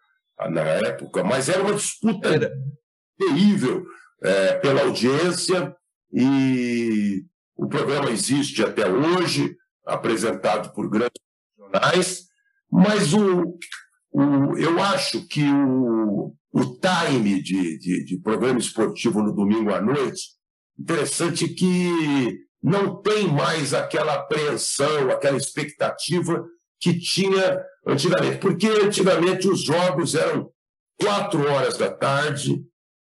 na 0.50 0.60
época, 0.60 1.24
mas 1.24 1.48
era 1.48 1.62
uma 1.62 1.74
disputa 1.74 2.28
era. 2.28 2.52
terrível 3.18 3.86
é, 4.22 4.54
pela 4.54 4.82
audiência 4.82 5.74
e 6.12 7.24
o 7.56 7.66
programa 7.68 8.10
existe 8.10 8.62
até 8.62 8.88
hoje, 8.88 9.56
apresentado 9.86 10.72
por 10.72 10.90
grandes 10.90 11.20
profissionais, 11.56 12.26
mas 12.70 13.14
o, 13.14 13.56
o, 14.10 14.58
eu 14.58 14.82
acho 14.82 15.26
que 15.28 15.42
o, 15.42 16.34
o 16.52 16.80
time 16.80 17.42
de, 17.42 17.78
de, 17.78 18.04
de 18.04 18.20
programa 18.20 18.58
esportivo 18.58 19.22
no 19.22 19.32
domingo 19.32 19.72
à 19.72 19.80
noite, 19.80 20.22
interessante 20.78 21.48
que 21.48 22.44
não 22.62 23.00
tem 23.00 23.28
mais 23.28 23.72
aquela 23.72 24.14
apreensão, 24.14 25.10
aquela 25.10 25.36
expectativa 25.36 26.44
que 26.80 26.98
tinha 26.98 27.62
antigamente. 27.86 28.38
Porque 28.38 28.66
antigamente 28.66 29.48
os 29.48 29.62
jogos 29.62 30.14
eram 30.14 30.50
quatro 31.00 31.46
horas 31.48 31.76
da 31.76 31.90
tarde, 31.90 32.60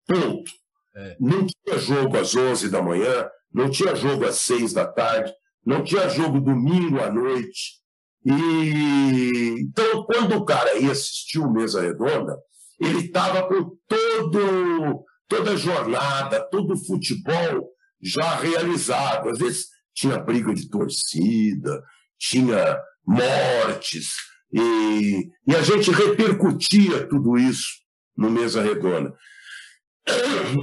ponto. 0.07 0.51
É. 0.95 1.17
Não 1.21 1.47
tinha 1.47 1.79
jogo 1.79 2.19
às 2.19 2.35
11 2.35 2.69
da 2.69 2.83
manhã, 2.83 3.29
não 3.53 3.71
tinha 3.71 3.95
jogo 3.95 4.27
às 4.27 4.37
seis 4.37 4.73
da 4.73 4.87
tarde, 4.87 5.33
não 5.65 5.83
tinha 5.83 6.09
jogo 6.09 6.41
domingo 6.41 7.01
à 7.01 7.11
noite. 7.11 7.81
E 8.25 9.61
então, 9.61 10.05
quando 10.05 10.37
o 10.37 10.45
cara 10.45 10.79
ia 10.79 10.93
assistir 10.93 11.39
o 11.39 11.53
Mesa 11.53 11.81
Redonda, 11.81 12.37
ele 12.81 13.07
estava 13.07 13.47
com 13.49 13.77
todo, 13.89 15.05
toda 15.29 15.53
a 15.53 15.57
jornada, 15.57 16.41
todo 16.51 16.75
o 16.75 16.85
futebol 16.85 17.69
já 18.01 18.37
realizado. 18.37 19.29
Às 19.29 19.39
vezes 19.39 19.67
tinha 19.95 20.19
briga 20.19 20.55
de 20.55 20.69
torcida, 20.69 21.83
tinha 22.19 22.79
mortes, 23.07 24.15
e, 24.53 25.31
e 25.47 25.57
a 25.57 25.63
gente 25.63 25.91
repercutia 25.91 27.07
tudo 27.09 27.39
isso 27.39 27.81
no 28.17 28.31
Mesa 28.31 28.63
Redonda. 28.63 29.15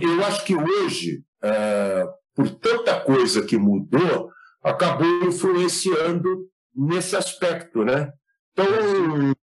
Eu 0.01 0.25
acho 0.25 0.45
que 0.45 0.55
hoje, 0.55 1.23
é, 1.43 2.05
por 2.35 2.49
tanta 2.51 2.99
coisa 3.01 3.41
que 3.41 3.57
mudou, 3.57 4.29
acabou 4.63 5.25
influenciando 5.25 6.47
nesse 6.75 7.15
aspecto, 7.15 7.83
né? 7.83 8.11
Então, 8.51 9.33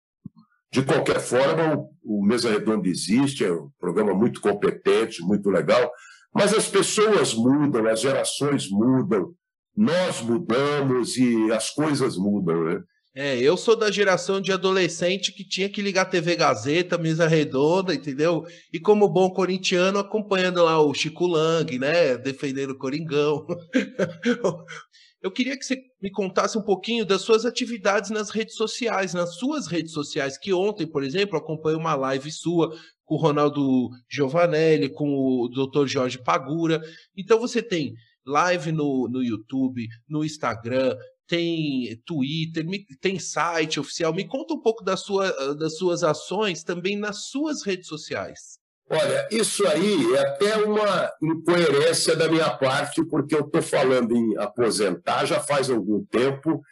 de 0.72 0.82
qualquer 0.82 1.20
forma, 1.20 1.86
o, 2.02 2.24
Mesa 2.24 2.50
Redonda 2.50 2.88
existe, 2.88 3.44
é 3.44 3.52
um 3.52 3.70
programa 3.78 4.14
muito 4.14 4.40
competente, 4.40 5.22
muito 5.22 5.48
legal, 5.50 5.90
mas 6.34 6.52
as 6.52 6.68
pessoas 6.68 7.34
mudam, 7.34 7.86
as 7.86 8.00
gerações 8.00 8.68
mudam, 8.70 9.32
nós 9.74 10.20
mudamos 10.20 11.16
e 11.16 11.50
as 11.52 11.70
coisas 11.70 12.16
mudam, 12.16 12.64
né? 12.64 12.82
É, 13.18 13.38
eu 13.38 13.56
sou 13.56 13.74
da 13.74 13.90
geração 13.90 14.42
de 14.42 14.52
adolescente 14.52 15.32
que 15.32 15.42
tinha 15.42 15.70
que 15.70 15.80
ligar 15.80 16.04
TV 16.04 16.36
Gazeta, 16.36 16.98
mesa 16.98 17.26
redonda, 17.26 17.94
entendeu? 17.94 18.44
E 18.70 18.78
como 18.78 19.08
bom 19.08 19.30
corintiano, 19.30 19.98
acompanhando 19.98 20.62
lá 20.62 20.78
o 20.78 20.92
Chico 20.92 21.26
Lang, 21.26 21.78
né? 21.78 22.18
Defendendo 22.18 22.72
o 22.72 22.78
Coringão. 22.78 23.46
Eu 25.26 25.32
queria 25.32 25.58
que 25.58 25.64
você 25.64 25.82
me 26.00 26.08
contasse 26.08 26.56
um 26.56 26.62
pouquinho 26.62 27.04
das 27.04 27.22
suas 27.22 27.44
atividades 27.44 28.10
nas 28.10 28.30
redes 28.30 28.54
sociais, 28.54 29.12
nas 29.12 29.34
suas 29.34 29.66
redes 29.66 29.90
sociais, 29.90 30.38
que 30.38 30.52
ontem, 30.52 30.86
por 30.86 31.02
exemplo, 31.02 31.36
acompanhei 31.36 31.76
uma 31.76 31.96
live 31.96 32.30
sua 32.30 32.72
com 33.04 33.16
o 33.16 33.18
Ronaldo 33.18 33.90
Giovanelli, 34.08 34.88
com 34.88 35.08
o 35.08 35.48
Dr. 35.48 35.88
Jorge 35.88 36.22
Pagura. 36.22 36.80
Então 37.16 37.40
você 37.40 37.60
tem 37.60 37.92
live 38.24 38.70
no, 38.70 39.08
no 39.08 39.20
YouTube, 39.20 39.88
no 40.08 40.24
Instagram, 40.24 40.96
tem 41.26 42.00
Twitter, 42.06 42.64
tem 43.00 43.18
site 43.18 43.80
oficial. 43.80 44.14
Me 44.14 44.28
conta 44.28 44.54
um 44.54 44.60
pouco 44.60 44.84
da 44.84 44.96
sua, 44.96 45.56
das 45.56 45.76
suas 45.76 46.04
ações 46.04 46.62
também 46.62 46.96
nas 46.96 47.26
suas 47.30 47.64
redes 47.64 47.88
sociais. 47.88 48.60
Olha, 48.88 49.28
isso 49.32 49.66
aí 49.66 50.14
é 50.14 50.20
até 50.20 50.56
uma 50.58 51.10
incoerência 51.20 52.14
da 52.14 52.28
minha 52.28 52.50
parte, 52.50 53.04
porque 53.04 53.34
eu 53.34 53.40
estou 53.40 53.60
falando 53.60 54.16
em 54.16 54.36
aposentar 54.38 55.24
já 55.24 55.40
faz 55.40 55.68
algum 55.68 56.04
tempo, 56.04 56.62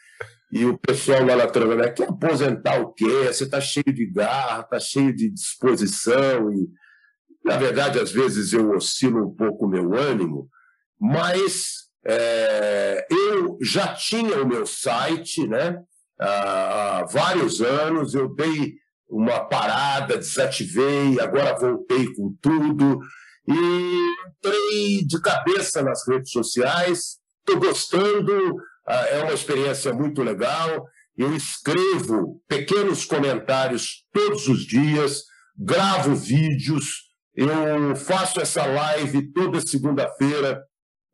e 0.53 0.64
o 0.64 0.79
pessoal 0.79 1.24
lá 1.24 1.35
na 1.35 1.48
Transamérica 1.48 1.94
quer 1.94 2.09
aposentar 2.09 2.81
o 2.81 2.92
quê? 2.92 3.27
Você 3.27 3.42
está 3.42 3.61
cheio 3.61 3.92
de 3.92 4.07
garra, 4.07 4.61
está 4.61 4.79
cheio 4.79 5.14
de 5.14 5.29
disposição, 5.29 6.53
e 6.53 6.68
na 7.44 7.57
verdade, 7.57 7.98
às 7.98 8.12
vezes 8.12 8.53
eu 8.53 8.70
oscilo 8.70 9.27
um 9.27 9.35
pouco 9.35 9.66
o 9.66 9.68
meu 9.68 9.92
ânimo, 9.92 10.48
mas 10.98 11.85
é, 12.07 13.07
eu 13.11 13.59
já 13.61 13.92
tinha 13.92 14.40
o 14.40 14.46
meu 14.46 14.64
site 14.66 15.46
né, 15.48 15.83
há 16.18 17.05
vários 17.11 17.61
anos, 17.61 18.14
eu 18.14 18.33
dei 18.33 18.77
uma 19.09 19.40
parada, 19.40 20.19
desativei, 20.19 21.21
agora 21.21 21.59
voltei 21.59 22.12
com 22.14 22.35
tudo 22.40 22.99
e 23.47 24.09
entrei 24.29 25.05
de 25.07 25.21
cabeça 25.21 25.83
nas 25.83 26.07
redes 26.09 26.31
sociais. 26.31 27.19
Estou 27.40 27.61
gostando, 27.61 28.57
ah, 28.87 29.07
é 29.09 29.23
uma 29.23 29.35
experiência 29.35 29.93
muito 29.93 30.23
legal. 30.23 30.87
Eu 31.17 31.35
escrevo 31.37 32.43
pequenos 32.49 33.05
comentários 33.05 34.07
todos 34.12 34.49
os 34.49 34.67
dias, 34.67 35.23
gravo 35.57 36.14
vídeos, 36.14 37.05
eu 37.37 37.97
faço 37.97 38.40
essa 38.40 38.64
live 38.64 39.33
toda 39.33 39.61
segunda-feira 39.61 40.62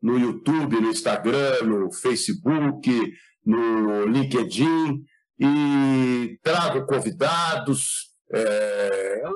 no 0.01 0.19
YouTube, 0.19 0.79
no 0.79 0.89
Instagram, 0.89 1.63
no 1.63 1.91
Facebook, 1.91 3.11
no 3.45 4.05
LinkedIn 4.05 5.03
e 5.41 6.37
trago 6.43 6.85
convidados. 6.85 8.11
É, 8.31 9.21
é 9.25 9.29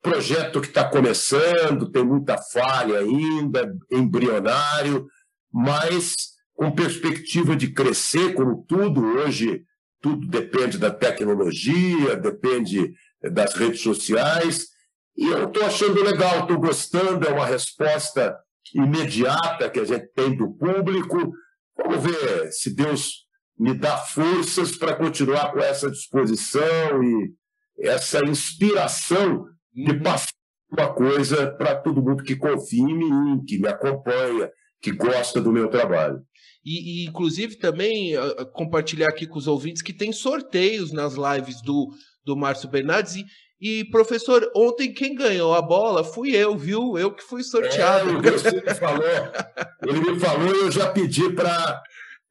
projeto 0.00 0.60
que 0.60 0.68
está 0.68 0.88
começando, 0.88 1.90
tem 1.90 2.04
muita 2.04 2.38
falha 2.38 3.00
ainda, 3.00 3.70
embrionário, 3.90 5.06
mas 5.52 6.14
com 6.54 6.70
perspectiva 6.70 7.54
de 7.54 7.72
crescer, 7.72 8.32
como 8.34 8.64
tudo 8.66 9.04
hoje, 9.04 9.62
tudo 10.00 10.26
depende 10.26 10.78
da 10.78 10.90
tecnologia, 10.90 12.16
depende 12.16 12.94
das 13.30 13.54
redes 13.54 13.82
sociais. 13.82 14.68
E 15.16 15.26
eu 15.26 15.48
estou 15.48 15.64
achando 15.64 16.02
legal, 16.02 16.40
estou 16.40 16.58
gostando, 16.58 17.26
é 17.26 17.32
uma 17.32 17.44
resposta 17.44 18.38
imediata 18.74 19.68
que 19.68 19.80
a 19.80 19.84
gente 19.84 20.06
tem 20.14 20.34
do 20.34 20.52
público. 20.54 21.32
Vamos 21.76 22.02
ver 22.02 22.52
se 22.52 22.74
Deus 22.74 23.26
me 23.60 23.74
dá 23.74 23.98
forças 23.98 24.74
para 24.74 24.96
continuar 24.96 25.52
com 25.52 25.58
essa 25.58 25.90
disposição 25.90 27.04
e 27.04 27.30
essa 27.78 28.24
inspiração 28.24 29.44
de 29.70 29.92
uhum. 29.92 30.02
passar 30.02 30.32
uma 30.72 30.94
coisa 30.94 31.50
para 31.58 31.76
todo 31.76 32.02
mundo 32.02 32.22
que 32.22 32.34
confia 32.34 32.80
em 32.80 32.96
mim, 32.96 33.44
que 33.46 33.58
me 33.58 33.68
acompanha, 33.68 34.50
que 34.80 34.92
gosta 34.92 35.42
do 35.42 35.52
meu 35.52 35.68
trabalho. 35.68 36.20
E, 36.64 37.02
e, 37.02 37.06
inclusive 37.06 37.58
também 37.58 38.16
uh, 38.16 38.50
compartilhar 38.52 39.08
aqui 39.08 39.26
com 39.26 39.38
os 39.38 39.46
ouvintes 39.46 39.82
que 39.82 39.92
tem 39.92 40.10
sorteios 40.10 40.90
nas 40.90 41.14
lives 41.14 41.60
do, 41.60 41.90
do 42.24 42.34
Márcio 42.34 42.70
Bernardes 42.70 43.16
e, 43.16 43.26
e, 43.60 43.84
professor, 43.90 44.50
ontem 44.56 44.90
quem 44.90 45.14
ganhou 45.14 45.54
a 45.54 45.60
bola 45.60 46.02
fui 46.02 46.34
eu, 46.34 46.56
viu? 46.56 46.96
Eu 46.96 47.14
que 47.14 47.22
fui 47.22 47.42
sorteado. 47.42 48.08
É, 48.08 48.12
ele 48.12 48.62
me 48.62 48.74
falou, 48.74 49.04
ele 49.82 50.00
me 50.00 50.18
falou 50.18 50.54
e 50.54 50.60
eu 50.60 50.70
já 50.70 50.90
pedi 50.90 51.30
para 51.30 51.82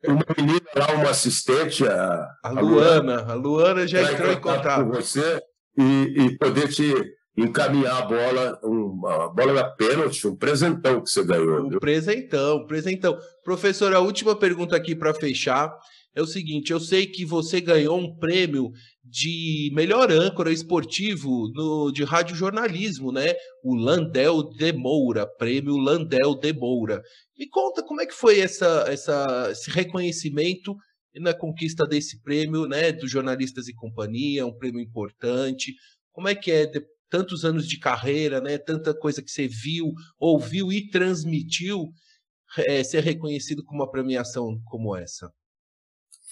uma 0.06 0.26
menina 0.38 0.62
lá, 0.76 0.94
uma 0.94 1.10
assistente, 1.10 1.86
a, 1.88 2.28
a 2.44 2.50
Luana. 2.52 3.22
A 3.24 3.34
Luana 3.34 3.88
já 3.88 4.12
entrou 4.12 4.32
em 4.32 4.40
contato 4.40 4.86
com 4.86 4.92
você 4.92 5.42
e, 5.78 6.26
e 6.26 6.38
poder 6.38 6.70
te 6.70 6.94
encaminhar 7.38 7.98
a 7.98 8.06
bola, 8.06 8.60
uma 8.64 9.26
a 9.26 9.30
bola 9.30 9.54
da 9.54 9.64
pênalti, 9.64 10.28
um 10.28 10.36
presentão 10.36 11.02
que 11.02 11.10
você 11.10 11.24
ganhou. 11.24 11.66
Um 11.66 11.80
presentão, 11.80 12.58
um 12.58 12.68
presentão. 12.68 13.18
Professor, 13.44 13.94
a 13.94 14.00
última 14.00 14.36
pergunta 14.36 14.76
aqui 14.76 14.96
para 14.96 15.14
fechar 15.14 15.74
é 16.16 16.22
o 16.22 16.28
seguinte: 16.28 16.72
eu 16.72 16.80
sei 16.80 17.06
que 17.06 17.26
você 17.26 17.62
ganhou 17.62 17.98
um 17.98 18.16
prêmio 18.18 18.72
de 19.10 19.72
melhor 19.74 20.12
âncora 20.12 20.52
esportivo 20.52 21.50
no, 21.54 21.92
de 21.92 22.04
radiojornalismo, 22.04 23.12
né? 23.12 23.34
O 23.64 23.76
Landel 23.76 24.44
de 24.44 24.72
Moura, 24.72 25.26
prêmio 25.26 25.78
Landel 25.78 26.36
de 26.36 26.54
Moura. 26.54 27.02
Me 27.38 27.48
conta 27.50 27.84
como 27.84 28.02
é 28.02 28.06
que 28.06 28.14
foi 28.14 28.40
essa, 28.40 28.86
essa, 28.88 29.50
esse 29.52 29.72
reconhecimento 29.72 30.76
na 31.16 31.34
conquista 31.34 31.88
desse 31.88 32.22
prêmio, 32.22 32.68
né? 32.68 32.92
Dos 32.92 33.10
jornalistas 33.10 33.68
e 33.68 33.74
companhia, 33.74 34.46
um 34.46 34.56
prêmio 34.56 34.80
importante. 34.80 35.74
Como 36.12 36.28
é 36.28 36.36
que 36.36 36.52
é 36.52 36.68
de, 36.68 36.86
tantos 37.10 37.44
anos 37.44 37.68
de 37.68 37.80
carreira, 37.80 38.40
né? 38.40 38.58
Tanta 38.60 38.94
coisa 38.94 39.24
que 39.24 39.32
você 39.32 39.48
viu, 39.48 39.92
ouviu 40.20 40.72
e 40.72 40.88
transmitiu, 40.90 41.90
é, 42.60 42.84
ser 42.84 43.04
reconhecido 43.04 43.64
com 43.64 43.76
uma 43.76 43.90
premiação 43.90 44.60
como 44.66 44.96
essa? 44.96 45.32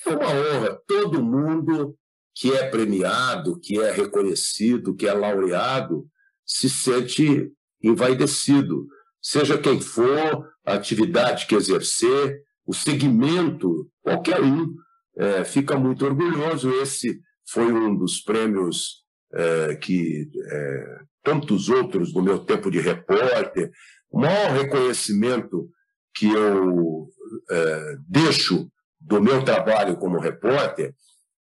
É 0.05 0.09
uma 0.09 0.27
honra. 0.27 0.79
Todo 0.87 1.23
mundo 1.23 1.97
que 2.39 2.53
é 2.53 2.69
premiado, 2.69 3.59
que 3.59 3.79
é 3.79 3.91
reconhecido, 3.91 4.95
que 4.95 5.07
é 5.07 5.13
laureado, 5.13 6.07
se 6.45 6.69
sente 6.69 7.51
envaidecido. 7.83 8.85
Seja 9.19 9.57
quem 9.57 9.81
for, 9.81 10.47
a 10.63 10.73
atividade 10.75 11.47
que 11.47 11.55
exercer, 11.55 12.39
o 12.63 12.75
segmento, 12.75 13.89
qualquer 14.03 14.39
um, 14.39 14.71
é, 15.17 15.43
fica 15.43 15.75
muito 15.79 16.05
orgulhoso. 16.05 16.69
Esse 16.79 17.19
foi 17.49 17.71
um 17.73 17.97
dos 17.97 18.21
prêmios 18.21 19.03
é, 19.33 19.75
que 19.75 20.29
é, 20.45 20.99
tantos 21.23 21.69
outros 21.69 22.13
no 22.13 22.21
meu 22.21 22.37
tempo 22.37 22.69
de 22.69 22.79
repórter. 22.79 23.71
O 24.11 24.19
maior 24.19 24.51
reconhecimento 24.51 25.67
que 26.13 26.27
eu 26.27 27.07
é, 27.49 27.95
deixo 28.07 28.69
do 28.99 29.19
meu 29.21 29.43
trabalho 29.43 29.97
como 29.97 30.19
repórter 30.19 30.93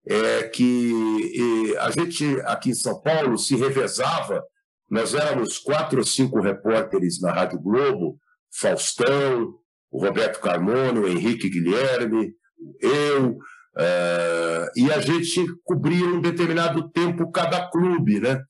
é 0.08 0.44
que 0.44 1.76
a 1.80 1.92
gente 1.92 2.40
aqui 2.42 2.72
em 2.72 2.76
São 2.76 3.02
Paulo 3.02 3.38
se 3.38 3.56
revezava. 3.56 4.44
Nós 4.90 5.14
éramos 5.14 5.58
quatro 5.58 6.00
ou 6.00 6.06
cinco 6.06 6.42
repórteres 6.42 7.22
na 7.22 7.32
Rádio 7.32 7.60
Globo, 7.60 8.18
Faustão, 8.54 9.54
o 9.90 10.04
Roberto 10.04 10.40
Carmona, 10.40 11.00
o 11.00 11.08
Henrique 11.08 11.50
Guilherme, 11.50 12.34
eu, 12.80 13.32
uh, 13.32 14.68
e 14.76 14.92
a 14.92 15.00
gente 15.00 15.46
cobria 15.64 16.06
um 16.06 16.22
determinado 16.22 16.90
tempo 16.92 17.32
cada 17.32 17.70
clube, 17.70 18.20
né? 18.20 18.42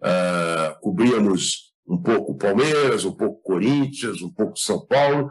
Uh, 0.00 0.80
cobríamos 0.80 1.72
um 1.86 2.00
pouco 2.00 2.36
Palmeiras, 2.36 3.04
um 3.04 3.14
pouco 3.14 3.42
Corinthians, 3.42 4.22
um 4.22 4.32
pouco 4.32 4.58
São 4.58 4.84
Paulo, 4.86 5.28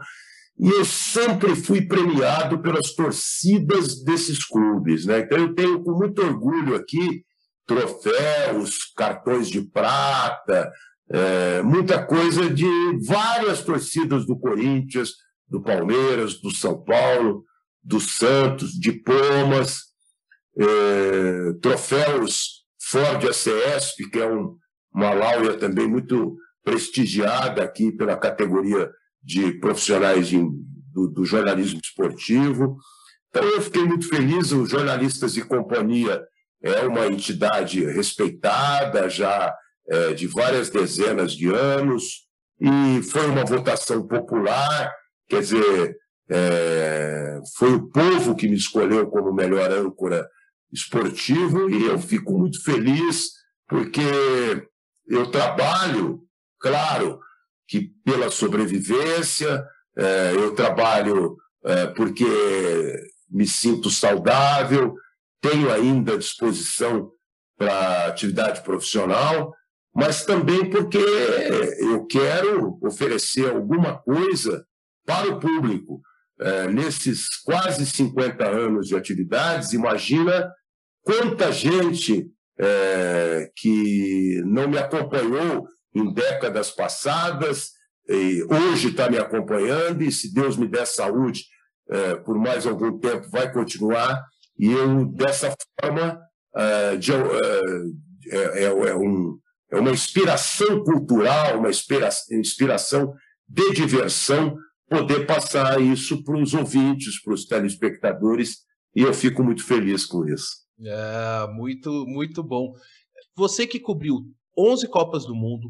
e 0.58 0.68
eu 0.68 0.84
sempre 0.84 1.54
fui 1.54 1.82
premiado 1.82 2.60
pelas 2.60 2.92
torcidas 2.92 4.02
desses 4.02 4.44
clubes. 4.44 5.06
Né? 5.06 5.20
Então, 5.20 5.38
eu 5.38 5.54
tenho 5.54 5.82
com 5.82 5.92
muito 5.92 6.20
orgulho 6.20 6.74
aqui 6.74 7.24
troféus, 7.64 8.92
cartões 8.96 9.48
de 9.48 9.60
prata, 9.60 10.72
é, 11.10 11.62
muita 11.62 12.04
coisa 12.04 12.48
de 12.48 12.66
várias 13.06 13.62
torcidas 13.62 14.26
do 14.26 14.38
Corinthians, 14.38 15.10
do 15.46 15.62
Palmeiras, 15.62 16.40
do 16.40 16.50
São 16.50 16.82
Paulo, 16.82 17.44
do 17.82 18.00
Santos, 18.00 18.72
diplomas, 18.72 19.82
é, 20.58 21.52
troféus 21.62 22.64
Ford 22.80 23.22
ACESP, 23.24 24.10
que 24.10 24.18
é 24.18 24.26
um, 24.26 24.56
uma 24.92 25.12
laurea 25.12 25.56
também 25.56 25.86
muito 25.86 26.36
prestigiada 26.64 27.62
aqui 27.62 27.92
pela 27.92 28.16
categoria 28.16 28.90
de 29.22 29.52
profissionais 29.52 30.30
do, 30.30 31.08
do, 31.08 31.24
jornalismo 31.24 31.80
esportivo. 31.82 32.76
Então, 33.28 33.44
eu 33.44 33.60
fiquei 33.60 33.84
muito 33.84 34.08
feliz. 34.08 34.52
Os 34.52 34.70
Jornalistas 34.70 35.36
e 35.36 35.42
Companhia 35.42 36.22
é 36.62 36.86
uma 36.86 37.06
entidade 37.06 37.84
respeitada 37.84 39.08
já 39.08 39.54
é, 39.88 40.12
de 40.12 40.26
várias 40.26 40.70
dezenas 40.70 41.32
de 41.32 41.48
anos, 41.48 42.26
e 42.60 43.02
foi 43.02 43.26
uma 43.26 43.44
votação 43.44 44.06
popular, 44.06 44.92
quer 45.28 45.40
dizer, 45.40 45.96
é, 46.30 47.40
foi 47.56 47.74
o 47.74 47.88
povo 47.88 48.34
que 48.34 48.48
me 48.48 48.56
escolheu 48.56 49.06
como 49.06 49.32
melhor 49.32 49.70
âncora 49.70 50.28
esportivo, 50.72 51.70
e 51.70 51.86
eu 51.86 51.98
fico 51.98 52.36
muito 52.36 52.62
feliz 52.62 53.30
porque 53.68 54.00
eu 55.06 55.30
trabalho, 55.30 56.20
claro, 56.60 57.20
que 57.68 57.92
pela 58.04 58.30
sobrevivência, 58.30 59.64
é, 59.96 60.32
eu 60.34 60.54
trabalho 60.54 61.36
é, 61.64 61.86
porque 61.88 62.24
me 63.30 63.46
sinto 63.46 63.90
saudável, 63.90 64.94
tenho 65.40 65.70
ainda 65.70 66.16
disposição 66.16 67.12
para 67.56 68.06
atividade 68.06 68.62
profissional, 68.62 69.52
mas 69.94 70.24
também 70.24 70.70
porque 70.70 70.98
eu 71.78 72.06
quero 72.06 72.78
oferecer 72.82 73.50
alguma 73.50 73.98
coisa 73.98 74.64
para 75.04 75.28
o 75.28 75.40
público. 75.40 76.00
É, 76.40 76.68
nesses 76.68 77.26
quase 77.44 77.84
50 77.84 78.46
anos 78.46 78.86
de 78.86 78.94
atividades, 78.94 79.72
imagina 79.72 80.48
quanta 81.02 81.50
gente 81.50 82.30
é, 82.56 83.50
que 83.56 84.40
não 84.44 84.68
me 84.68 84.78
acompanhou 84.78 85.66
em 85.94 86.12
décadas 86.12 86.70
passadas, 86.70 87.72
hoje 88.48 88.88
está 88.88 89.10
me 89.10 89.18
acompanhando, 89.18 90.02
e 90.02 90.10
se 90.10 90.32
Deus 90.32 90.56
me 90.56 90.66
der 90.66 90.86
saúde, 90.86 91.44
é, 91.90 92.16
por 92.16 92.38
mais 92.38 92.66
algum 92.66 92.98
tempo 92.98 93.28
vai 93.30 93.52
continuar, 93.52 94.24
e 94.58 94.70
eu, 94.70 95.06
dessa 95.06 95.54
forma, 95.80 96.20
é, 96.56 96.98
é, 98.30 98.64
é 99.70 99.78
uma 99.78 99.90
inspiração 99.90 100.82
cultural, 100.82 101.58
uma 101.58 101.70
inspiração 101.70 103.14
de 103.46 103.72
diversão, 103.72 104.56
poder 104.88 105.26
passar 105.26 105.80
isso 105.80 106.22
para 106.24 106.38
os 106.38 106.54
ouvintes, 106.54 107.22
para 107.22 107.34
os 107.34 107.46
telespectadores, 107.46 108.58
e 108.96 109.02
eu 109.02 109.12
fico 109.12 109.42
muito 109.42 109.64
feliz 109.64 110.06
com 110.06 110.26
isso. 110.26 110.66
É, 110.80 111.46
muito, 111.52 112.06
muito 112.06 112.42
bom. 112.42 112.72
Você 113.36 113.66
que 113.66 113.78
cobriu 113.78 114.24
11 114.58 114.88
Copas 114.88 115.24
do 115.24 115.34
Mundo, 115.34 115.68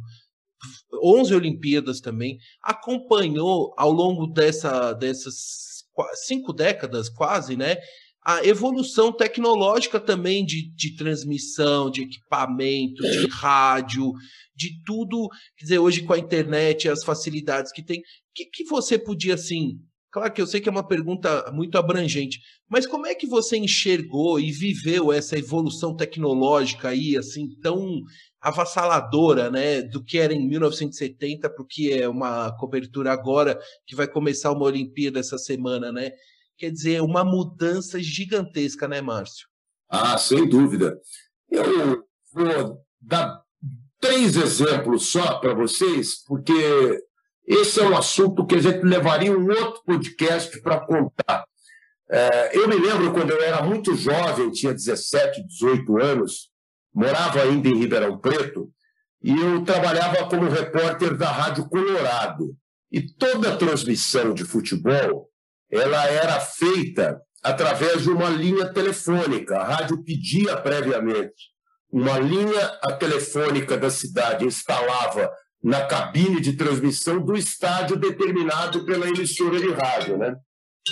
11 1.03 1.35
Olimpíadas 1.35 2.01
também, 2.01 2.39
acompanhou 2.63 3.75
ao 3.77 3.93
longo 3.93 4.27
dessa, 4.27 4.93
dessas 4.93 5.69
cinco 6.27 6.53
décadas 6.53 7.09
quase, 7.09 7.57
né? 7.57 7.77
A 8.25 8.45
evolução 8.45 9.13
tecnológica 9.13 9.99
também 9.99 10.45
de, 10.45 10.71
de 10.75 10.97
transmissão, 10.97 11.91
de 11.91 12.03
equipamento, 12.03 13.03
de 13.03 13.27
rádio, 13.27 14.13
de 14.55 14.83
tudo. 14.85 15.29
Quer 15.57 15.65
dizer, 15.65 15.79
hoje 15.79 16.03
com 16.03 16.13
a 16.13 16.19
internet, 16.19 16.89
as 16.89 17.05
facilidades 17.05 17.73
que 17.73 17.83
tem. 17.83 18.01
O 18.01 18.03
que, 18.35 18.45
que 18.47 18.65
você 18.65 18.99
podia, 18.99 19.35
assim, 19.35 19.79
Claro 20.11 20.33
que 20.33 20.41
eu 20.41 20.47
sei 20.47 20.61
que 20.61 20.69
é 20.69 20.73
uma 20.73 20.87
pergunta 20.87 21.53
muito 21.53 21.77
abrangente, 21.77 22.41
mas 22.69 22.87
como 22.87 23.07
é 23.07 23.15
que 23.15 23.27
você 23.27 23.59
enxergou 23.59 24.41
e 24.41 24.51
viveu 24.51 25.13
essa 25.13 25.39
evolução 25.39 25.95
tecnológica 25.95 26.89
aí, 26.89 27.15
assim, 27.15 27.51
tão 27.61 28.01
avassaladora, 28.41 29.51
né, 29.51 29.83
do 29.83 30.03
que 30.03 30.19
era 30.19 30.33
em 30.33 30.49
1970 30.49 31.51
para 31.51 31.63
o 31.63 31.67
que 31.67 31.93
é 31.93 32.09
uma 32.09 32.53
cobertura 32.57 33.13
agora, 33.13 33.59
que 33.87 33.97
vai 33.97 34.07
começar 34.07 34.53
uma 34.53 34.65
Olimpíada 34.65 35.19
essa 35.19 35.39
semana, 35.39 35.91
né? 35.91 36.13
Quer 36.57 36.71
dizer, 36.71 37.03
uma 37.03 37.25
mudança 37.25 38.01
gigantesca, 38.01 38.89
né, 38.89 39.01
Márcio? 39.01 39.47
Ah, 39.89 40.19
sem 40.19 40.49
dúvida. 40.49 41.01
Eu 41.51 42.05
vou 42.33 42.85
dar 43.01 43.43
três 44.01 44.37
exemplos 44.37 45.11
só 45.11 45.39
para 45.39 45.55
vocês, 45.55 46.23
porque 46.25 46.53
esse 47.47 47.81
é 47.81 47.85
um 47.85 47.97
assunto 47.97 48.47
que 48.47 48.57
a 48.57 48.61
gente 48.61 48.83
levaria 48.85 49.37
um 49.37 49.49
outro 49.49 49.83
podcast 49.85 50.61
para 50.61 50.81
contar. 50.81 51.45
É, 52.11 52.57
eu 52.57 52.69
me 52.69 52.77
lembro 52.77 53.13
quando 53.13 53.31
eu 53.31 53.43
era 53.43 53.63
muito 53.63 53.95
jovem, 53.95 54.51
tinha 54.51 54.73
17, 54.73 55.47
18 55.47 55.99
anos, 55.99 56.48
morava 56.99 57.41
ainda 57.43 57.69
em 57.69 57.79
Ribeirão 57.79 58.19
Preto, 58.19 58.69
e 59.23 59.31
eu 59.31 59.65
trabalhava 59.65 60.29
como 60.29 60.51
repórter 60.51 61.17
da 61.17 61.31
Rádio 61.31 61.69
Colorado. 61.69 62.57
E 62.91 63.01
toda 63.01 63.53
a 63.53 63.57
transmissão 63.57 64.35
de 64.35 64.45
futebol 64.45 65.29
ela 65.71 66.07
era 66.07 66.41
feita 66.41 67.21
através 67.43 68.03
de 68.03 68.11
uma 68.11 68.29
linha 68.29 68.73
telefônica. 68.73 69.57
A 69.57 69.65
rádio 69.65 70.03
pedia 70.03 70.57
previamente 70.57 71.53
uma 71.93 72.19
linha 72.19 72.69
telefônica 72.99 73.77
da 73.77 73.91
cidade, 73.91 74.45
instalava 74.45 75.31
na 75.63 75.87
cabine 75.87 76.41
de 76.41 76.55
transmissão 76.55 77.21
do 77.25 77.37
estádio 77.37 77.97
determinado 77.97 78.85
pela 78.85 79.09
emissora 79.09 79.61
de 79.61 79.71
rádio, 79.71 80.19
né? 80.19 80.35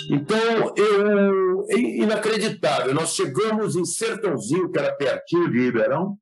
Então, 0.09 0.73
eu, 0.75 1.65
é 1.69 1.77
inacreditável. 1.77 2.93
Nós 2.93 3.15
chegamos 3.15 3.75
em 3.75 3.85
Sertãozinho, 3.85 4.71
que 4.71 4.79
era 4.79 4.95
pertinho 4.95 5.49
de 5.51 5.59
Ribeirão, 5.59 6.17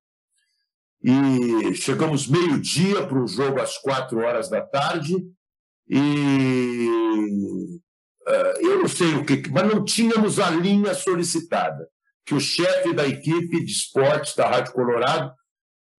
e 1.03 1.73
chegamos 1.75 2.27
meio-dia 2.27 3.05
para 3.05 3.19
um 3.19 3.27
jogo 3.27 3.61
às 3.61 3.77
quatro 3.77 4.19
horas 4.19 4.49
da 4.49 4.61
tarde 4.61 5.15
e 5.87 6.89
uh, 8.27 8.59
eu 8.59 8.79
não 8.79 8.87
sei 8.87 9.13
o 9.13 9.23
que, 9.23 9.43
mas 9.51 9.71
não 9.71 9.85
tínhamos 9.85 10.39
a 10.39 10.49
linha 10.49 10.95
solicitada, 10.95 11.87
que 12.25 12.33
o 12.33 12.39
chefe 12.39 12.91
da 12.93 13.07
equipe 13.07 13.63
de 13.63 13.71
esportes 13.71 14.35
da 14.35 14.49
Rádio 14.49 14.73
Colorado 14.73 15.31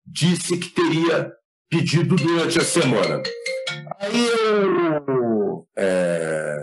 disse 0.05 0.57
que 0.57 0.69
teria 0.69 1.31
pedido 1.69 2.15
durante 2.17 2.59
a 2.59 2.63
semana. 2.63 3.23
Aí 3.99 4.27
eu 4.27 5.67
é, 5.77 6.57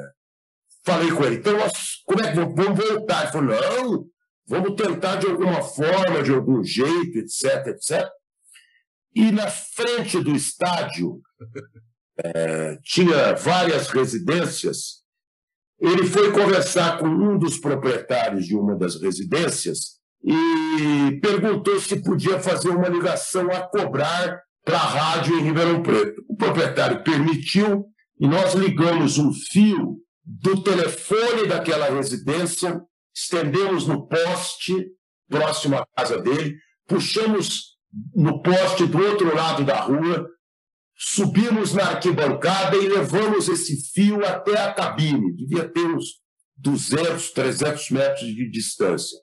falei 0.84 1.10
com 1.10 1.24
ele, 1.24 1.36
então 1.36 1.56
como 2.04 2.22
é 2.22 2.30
que 2.30 2.36
vamos 2.36 2.78
voltar? 2.78 3.22
Ele 3.22 3.32
falou, 3.32 3.56
não, 3.56 4.06
vamos 4.46 4.74
tentar 4.74 5.16
de 5.16 5.26
alguma 5.26 5.62
forma, 5.62 6.22
de 6.22 6.32
algum 6.32 6.62
jeito, 6.62 7.18
etc, 7.18 7.66
etc. 7.68 8.08
E 9.14 9.30
na 9.30 9.48
frente 9.48 10.20
do 10.20 10.34
estádio 10.34 11.20
é, 12.18 12.76
tinha 12.84 13.34
várias 13.34 13.88
residências. 13.88 15.04
Ele 15.80 16.06
foi 16.06 16.32
conversar 16.32 16.98
com 16.98 17.06
um 17.06 17.38
dos 17.38 17.58
proprietários 17.58 18.46
de 18.46 18.56
uma 18.56 18.76
das 18.76 19.00
residências 19.00 19.98
e 20.22 21.20
perguntou 21.20 21.78
se 21.78 22.02
podia 22.02 22.40
fazer 22.40 22.70
uma 22.70 22.88
ligação 22.88 23.50
a 23.50 23.60
cobrar 23.60 24.40
para 24.64 24.78
a 24.78 25.14
rádio 25.14 25.38
em 25.38 25.42
Ribeirão 25.42 25.82
Preto. 25.82 26.24
O 26.28 26.36
proprietário 26.36 27.02
permitiu 27.04 27.86
e 28.18 28.26
nós 28.26 28.54
ligamos 28.54 29.18
um 29.18 29.32
fio 29.32 29.98
do 30.24 30.62
telefone 30.62 31.46
daquela 31.46 31.86
residência, 31.86 32.80
estendemos 33.14 33.86
no 33.86 34.06
poste 34.06 34.74
próximo 35.28 35.76
à 35.76 35.86
casa 35.96 36.20
dele, 36.20 36.56
puxamos 36.86 37.74
no 38.14 38.42
poste 38.42 38.86
do 38.86 38.98
outro 38.98 39.34
lado 39.34 39.64
da 39.64 39.80
rua, 39.80 40.28
subimos 40.96 41.72
na 41.74 41.84
arquibancada 41.90 42.76
e 42.76 42.88
levamos 42.88 43.48
esse 43.48 43.92
fio 43.92 44.24
até 44.24 44.58
a 44.58 44.72
cabine. 44.72 45.34
Devia 45.34 45.68
ter 45.68 45.86
uns 45.86 46.04
200, 46.56 47.30
300 47.30 47.90
metros 47.90 48.26
de 48.26 48.50
distância. 48.50 49.18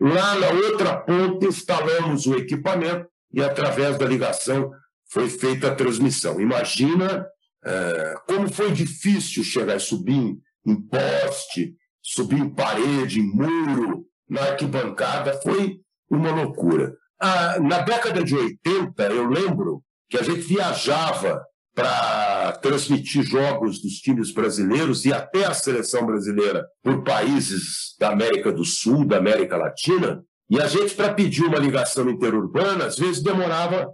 Lá 0.00 0.36
na 0.36 0.50
outra 0.50 0.96
ponta 0.96 1.46
instalamos 1.46 2.26
o 2.26 2.34
equipamento 2.36 3.06
e 3.32 3.42
através 3.42 3.98
da 3.98 4.06
ligação 4.06 4.70
foi 5.10 5.28
feita 5.28 5.68
a 5.68 5.74
transmissão. 5.74 6.40
Imagina 6.40 7.26
é, 7.64 8.14
como 8.26 8.52
foi 8.52 8.72
difícil 8.72 9.42
chegar 9.42 9.80
subir 9.80 10.38
em 10.66 10.76
poste, 10.82 11.74
subir 12.02 12.38
em 12.38 12.48
parede, 12.48 13.20
em 13.20 13.26
muro, 13.26 14.06
na 14.28 14.42
arquibancada, 14.42 15.40
foi 15.42 15.80
uma 16.10 16.30
loucura. 16.30 16.94
Ah, 17.20 17.58
na 17.60 17.80
década 17.80 18.22
de 18.22 18.34
80, 18.34 19.02
eu 19.04 19.28
lembro 19.28 19.82
que 20.08 20.16
a 20.16 20.22
gente 20.22 20.40
viajava 20.40 21.42
para 21.74 22.52
transmitir 22.60 23.22
jogos 23.22 23.80
dos 23.80 23.94
times 23.94 24.32
brasileiros 24.32 25.04
e 25.04 25.12
até 25.12 25.44
a 25.44 25.54
seleção 25.54 26.06
brasileira 26.06 26.66
por 26.82 27.04
países 27.04 27.94
da 27.98 28.10
América 28.10 28.52
do 28.52 28.64
Sul, 28.64 29.04
da 29.04 29.18
América 29.18 29.56
Latina, 29.56 30.24
e 30.50 30.60
a 30.60 30.66
gente, 30.66 30.94
para 30.94 31.12
pedir 31.12 31.44
uma 31.44 31.58
ligação 31.58 32.08
interurbana, 32.08 32.86
às 32.86 32.98
vezes 32.98 33.22
demorava 33.22 33.88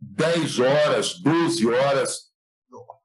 10 0.00 0.58
horas, 0.58 1.20
12 1.20 1.66
horas. 1.68 2.18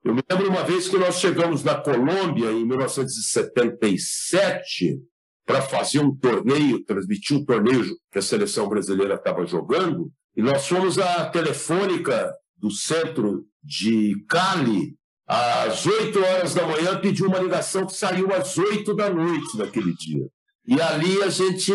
Eu 0.03 0.15
me 0.15 0.23
lembro 0.29 0.49
uma 0.49 0.63
vez 0.63 0.87
que 0.87 0.97
nós 0.97 1.19
chegamos 1.19 1.61
na 1.63 1.75
Colômbia, 1.75 2.51
em 2.51 2.65
1977, 2.65 4.97
para 5.45 5.61
fazer 5.61 5.99
um 5.99 6.15
torneio, 6.15 6.83
transmitir 6.85 7.35
um 7.35 7.43
torneio 7.43 7.83
que 8.11 8.19
a 8.19 8.21
seleção 8.21 8.69
brasileira 8.69 9.15
estava 9.15 9.45
jogando, 9.45 10.09
e 10.37 10.41
nós 10.41 10.65
fomos 10.67 10.97
à 10.97 11.29
telefônica 11.29 12.33
do 12.55 12.71
centro 12.71 13.45
de 13.61 14.15
Cali, 14.29 14.95
às 15.27 15.85
8 15.85 16.17
horas 16.17 16.53
da 16.53 16.65
manhã, 16.65 16.97
pedir 16.99 17.25
uma 17.25 17.39
ligação 17.39 17.85
que 17.85 17.95
saiu 17.95 18.33
às 18.33 18.57
8 18.57 18.95
da 18.95 19.09
noite 19.09 19.57
naquele 19.57 19.93
dia. 19.95 20.25
E 20.65 20.79
ali 20.81 21.21
a 21.23 21.29
gente 21.29 21.73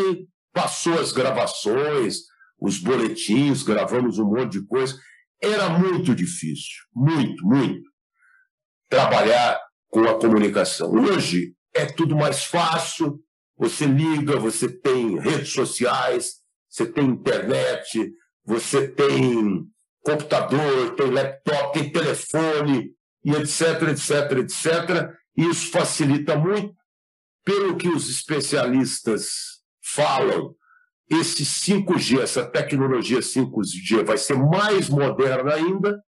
passou 0.53 0.99
as 0.99 1.13
gravações, 1.13 2.21
os 2.59 2.79
boletins, 2.79 3.63
gravamos 3.63 4.19
um 4.19 4.25
monte 4.25 4.61
de 4.61 4.67
coisa. 4.67 4.99
Era 5.43 5.69
muito 5.69 6.15
difícil, 6.15 6.85
muito, 6.95 7.47
muito, 7.47 7.83
trabalhar 8.95 9.61
com 9.91 10.09
a 10.09 10.15
comunicação. 10.21 10.93
Hoje 10.93 11.53
é 11.75 11.85
tudo 11.85 12.15
mais 12.15 12.45
fácil, 12.45 13.19
você 13.59 13.87
liga, 13.87 14.39
você 14.39 14.69
tem 14.69 15.19
redes 15.19 15.53
sociais, 15.53 16.35
você 16.71 16.87
tem 16.87 17.07
internet, 17.07 18.13
você 18.45 18.87
tem 18.87 19.67
computador, 20.01 20.95
tem 20.95 21.11
laptop, 21.11 21.73
tem 21.73 21.91
telefone, 21.91 22.93
e 23.25 23.33
etc, 23.33 23.83
etc, 23.89 24.39
etc. 24.39 25.11
Isso 25.37 25.73
facilita 25.73 26.37
muito. 26.37 26.73
Pelo 27.45 27.77
que 27.77 27.89
os 27.89 28.09
especialistas 28.09 29.27
falam, 29.83 30.55
esse 31.11 31.45
5G, 31.45 32.21
essa 32.21 32.47
tecnologia 32.47 33.19
5G 33.19 34.05
vai 34.05 34.19
ser 34.19 34.39
mais 34.39 34.89
moderna 34.89 35.53
ainda, 35.53 36.01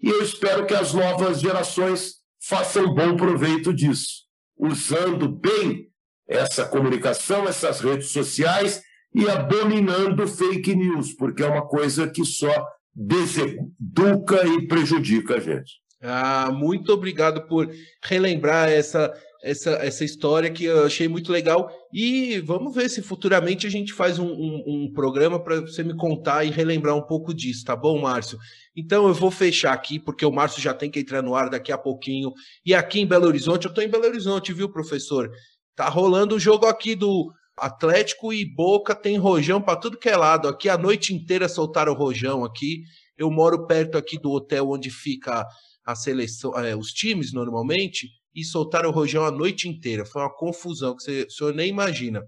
e 0.00 0.08
eu 0.08 0.22
espero 0.22 0.66
que 0.66 0.74
as 0.74 0.94
novas 0.94 1.40
gerações 1.40 2.18
façam 2.40 2.94
bom 2.94 3.16
proveito 3.16 3.72
disso, 3.72 4.24
usando 4.56 5.28
bem 5.28 5.88
essa 6.28 6.64
comunicação, 6.64 7.48
essas 7.48 7.80
redes 7.80 8.10
sociais 8.10 8.82
e 9.14 9.28
abominando 9.28 10.26
fake 10.28 10.74
news, 10.74 11.14
porque 11.14 11.42
é 11.42 11.46
uma 11.46 11.66
coisa 11.66 12.08
que 12.08 12.24
só 12.24 12.52
deseduca 12.94 14.46
e 14.46 14.66
prejudica 14.66 15.36
a 15.36 15.40
gente. 15.40 15.80
Ah, 16.00 16.50
muito 16.52 16.92
obrigado 16.92 17.46
por 17.48 17.68
relembrar 18.04 18.68
essa 18.68 19.12
essa, 19.42 19.70
essa 19.72 20.04
história 20.04 20.50
que 20.50 20.64
eu 20.64 20.84
achei 20.84 21.08
muito 21.08 21.30
legal. 21.30 21.70
E 21.92 22.40
vamos 22.40 22.74
ver 22.74 22.88
se 22.88 23.02
futuramente 23.02 23.66
a 23.66 23.70
gente 23.70 23.92
faz 23.92 24.18
um, 24.18 24.26
um, 24.26 24.64
um 24.66 24.92
programa 24.92 25.42
para 25.42 25.60
você 25.60 25.82
me 25.82 25.94
contar 25.94 26.44
e 26.44 26.50
relembrar 26.50 26.96
um 26.96 27.06
pouco 27.06 27.32
disso, 27.32 27.64
tá 27.64 27.76
bom, 27.76 28.00
Márcio? 28.00 28.38
Então 28.76 29.06
eu 29.06 29.14
vou 29.14 29.30
fechar 29.30 29.72
aqui, 29.72 29.98
porque 29.98 30.24
o 30.24 30.32
Márcio 30.32 30.60
já 30.60 30.74
tem 30.74 30.90
que 30.90 31.00
entrar 31.00 31.22
no 31.22 31.34
ar 31.34 31.50
daqui 31.50 31.72
a 31.72 31.78
pouquinho. 31.78 32.32
E 32.64 32.74
aqui 32.74 33.00
em 33.00 33.06
Belo 33.06 33.26
Horizonte, 33.26 33.64
eu 33.64 33.70
estou 33.70 33.82
em 33.82 33.88
Belo 33.88 34.06
Horizonte, 34.06 34.52
viu, 34.52 34.70
professor? 34.70 35.30
Tá 35.74 35.88
rolando 35.88 36.34
o 36.34 36.40
jogo 36.40 36.66
aqui 36.66 36.94
do 36.94 37.32
Atlético 37.56 38.32
e 38.32 38.44
Boca, 38.44 38.94
tem 38.94 39.16
rojão 39.16 39.60
para 39.60 39.76
tudo 39.76 39.98
que 39.98 40.08
é 40.08 40.16
lado. 40.16 40.48
Aqui 40.48 40.68
a 40.68 40.78
noite 40.78 41.14
inteira 41.14 41.48
soltaram 41.48 41.92
o 41.92 41.96
rojão 41.96 42.44
aqui. 42.44 42.82
Eu 43.16 43.30
moro 43.30 43.66
perto 43.66 43.98
aqui 43.98 44.18
do 44.18 44.30
hotel 44.30 44.70
onde 44.70 44.90
fica 44.90 45.44
a 45.84 45.94
seleção, 45.94 46.56
é, 46.58 46.76
os 46.76 46.88
times 46.88 47.32
normalmente 47.32 48.08
e 48.34 48.44
soltaram 48.44 48.90
o 48.90 48.92
Rojão 48.92 49.24
a 49.24 49.30
noite 49.30 49.68
inteira. 49.68 50.04
Foi 50.04 50.22
uma 50.22 50.34
confusão 50.34 50.96
que 50.96 51.02
você, 51.02 51.22
o 51.22 51.30
senhor 51.30 51.54
nem 51.54 51.68
imagina. 51.68 52.22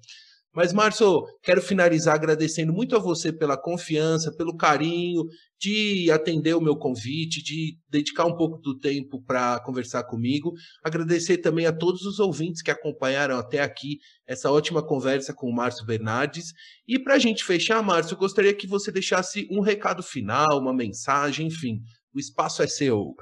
Mas, 0.53 0.73
Márcio, 0.73 1.25
quero 1.45 1.63
finalizar 1.63 2.17
agradecendo 2.17 2.73
muito 2.73 2.97
a 2.97 2.99
você 2.99 3.33
pela 3.33 3.57
confiança, 3.57 4.35
pelo 4.37 4.57
carinho 4.57 5.25
de 5.57 6.11
atender 6.11 6.55
o 6.55 6.61
meu 6.61 6.77
convite, 6.77 7.41
de 7.41 7.79
dedicar 7.89 8.25
um 8.25 8.37
pouco 8.37 8.59
do 8.59 8.77
tempo 8.77 9.23
para 9.23 9.61
conversar 9.61 10.03
comigo. 10.05 10.53
Agradecer 10.83 11.39
também 11.39 11.67
a 11.67 11.73
todos 11.73 12.03
os 12.03 12.19
ouvintes 12.19 12.63
que 12.63 12.71
acompanharam 12.71 13.39
até 13.39 13.61
aqui 13.61 13.99
essa 14.27 14.51
ótima 14.51 14.85
conversa 14.85 15.33
com 15.33 15.47
o 15.47 15.55
Márcio 15.55 15.87
Bernardes. 15.87 16.47
E 16.89 16.99
para 16.99 17.15
a 17.15 17.19
gente 17.19 17.45
fechar, 17.45 17.81
Márcio, 17.81 18.17
gostaria 18.17 18.55
que 18.55 18.67
você 18.67 18.91
deixasse 18.91 19.47
um 19.53 19.61
recado 19.61 20.03
final, 20.03 20.59
uma 20.59 20.75
mensagem, 20.75 21.47
enfim. 21.47 21.81
O 22.13 22.19
espaço 22.19 22.61
é 22.61 22.67
seu. 22.67 23.15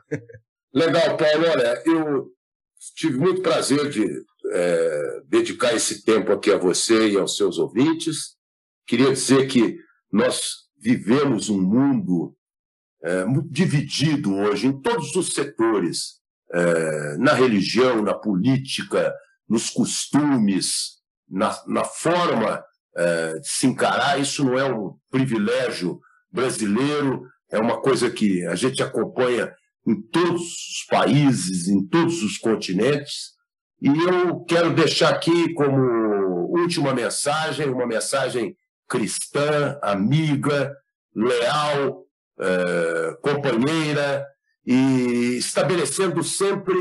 Legal, 0.72 1.14
Paulo. 1.16 1.46
Olha, 1.46 1.82
eu 1.84 2.37
tive 2.94 3.18
muito 3.18 3.42
prazer 3.42 3.90
de 3.90 4.06
é, 4.50 5.20
dedicar 5.26 5.74
esse 5.74 6.04
tempo 6.04 6.32
aqui 6.32 6.52
a 6.52 6.58
você 6.58 7.10
e 7.10 7.16
aos 7.16 7.36
seus 7.36 7.58
ouvintes. 7.58 8.36
Queria 8.86 9.12
dizer 9.12 9.46
que 9.46 9.78
nós 10.10 10.40
vivemos 10.80 11.48
um 11.48 11.60
mundo 11.60 12.34
é, 13.02 13.24
muito 13.24 13.50
dividido 13.50 14.34
hoje 14.34 14.66
em 14.66 14.80
todos 14.80 15.14
os 15.14 15.34
setores, 15.34 16.18
é, 16.52 17.16
na 17.18 17.34
religião, 17.34 18.02
na 18.02 18.14
política, 18.14 19.14
nos 19.48 19.70
costumes, 19.70 20.98
na, 21.28 21.56
na 21.66 21.84
forma 21.84 22.64
é, 22.96 23.38
de 23.38 23.48
se 23.48 23.66
encarar. 23.66 24.20
Isso 24.20 24.44
não 24.44 24.58
é 24.58 24.64
um 24.64 24.96
privilégio 25.10 26.00
brasileiro, 26.30 27.26
é 27.50 27.58
uma 27.58 27.80
coisa 27.80 28.10
que 28.10 28.44
a 28.46 28.54
gente 28.54 28.82
acompanha 28.82 29.52
em 29.88 30.02
todos 30.02 30.42
os 30.42 30.84
países, 30.90 31.66
em 31.66 31.86
todos 31.86 32.22
os 32.22 32.36
continentes. 32.36 33.32
E 33.80 33.88
eu 33.88 34.44
quero 34.44 34.74
deixar 34.74 35.08
aqui 35.08 35.54
como 35.54 35.80
última 36.50 36.92
mensagem, 36.92 37.70
uma 37.70 37.86
mensagem 37.86 38.54
cristã, 38.86 39.78
amiga, 39.82 40.74
leal, 41.14 42.04
eh, 42.38 43.16
companheira, 43.22 44.26
e 44.66 45.38
estabelecendo 45.38 46.22
sempre 46.22 46.76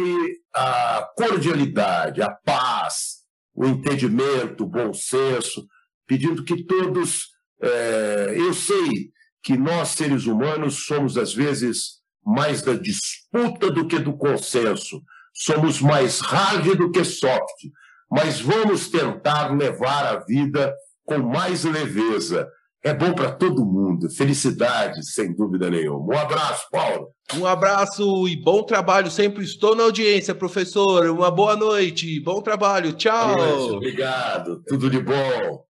a 0.53 1.07
cordialidade, 1.15 2.21
a 2.21 2.29
paz, 2.29 3.19
o 3.55 3.65
entendimento, 3.65 4.65
o 4.65 4.67
bom 4.67 4.93
senso, 4.93 5.65
pedindo 6.05 6.43
que 6.43 6.65
todos. 6.65 7.27
Eh, 7.61 8.35
eu 8.37 8.53
sei 8.53 9.11
que 9.41 9.57
nós, 9.57 9.89
seres 9.89 10.25
humanos, 10.25 10.85
somos, 10.85 11.17
às 11.17 11.33
vezes, 11.33 11.96
mais 12.27 12.61
da 12.61 12.73
disputa 12.73 13.71
do 13.71 13.87
que 13.87 13.97
do 13.97 14.17
consenso. 14.17 15.01
Somos 15.33 15.79
mais 15.79 16.19
hard 16.19 16.75
do 16.75 16.91
que 16.91 17.05
soft. 17.05 17.69
Mas 18.11 18.41
vamos 18.41 18.89
tentar 18.89 19.55
levar 19.55 20.05
a 20.05 20.19
vida 20.25 20.73
com 21.05 21.19
mais 21.19 21.63
leveza. 21.63 22.47
É 22.83 22.93
bom 22.93 23.13
para 23.13 23.31
todo 23.31 23.65
mundo. 23.65 24.09
Felicidade, 24.09 25.05
sem 25.09 25.33
dúvida 25.33 25.69
nenhuma. 25.69 26.15
Um 26.15 26.17
abraço, 26.17 26.67
Paulo. 26.69 27.09
Um 27.35 27.45
abraço 27.45 28.27
e 28.27 28.35
bom 28.35 28.63
trabalho. 28.63 29.09
Sempre 29.09 29.43
estou 29.43 29.75
na 29.75 29.83
audiência, 29.83 30.35
professor. 30.35 31.09
Uma 31.09 31.31
boa 31.31 31.55
noite. 31.55 32.19
Bom 32.19 32.41
trabalho. 32.41 32.93
Tchau. 32.93 33.75
Obrigado. 33.75 34.61
Tudo 34.67 34.89
de 34.89 34.99
bom. 34.99 35.66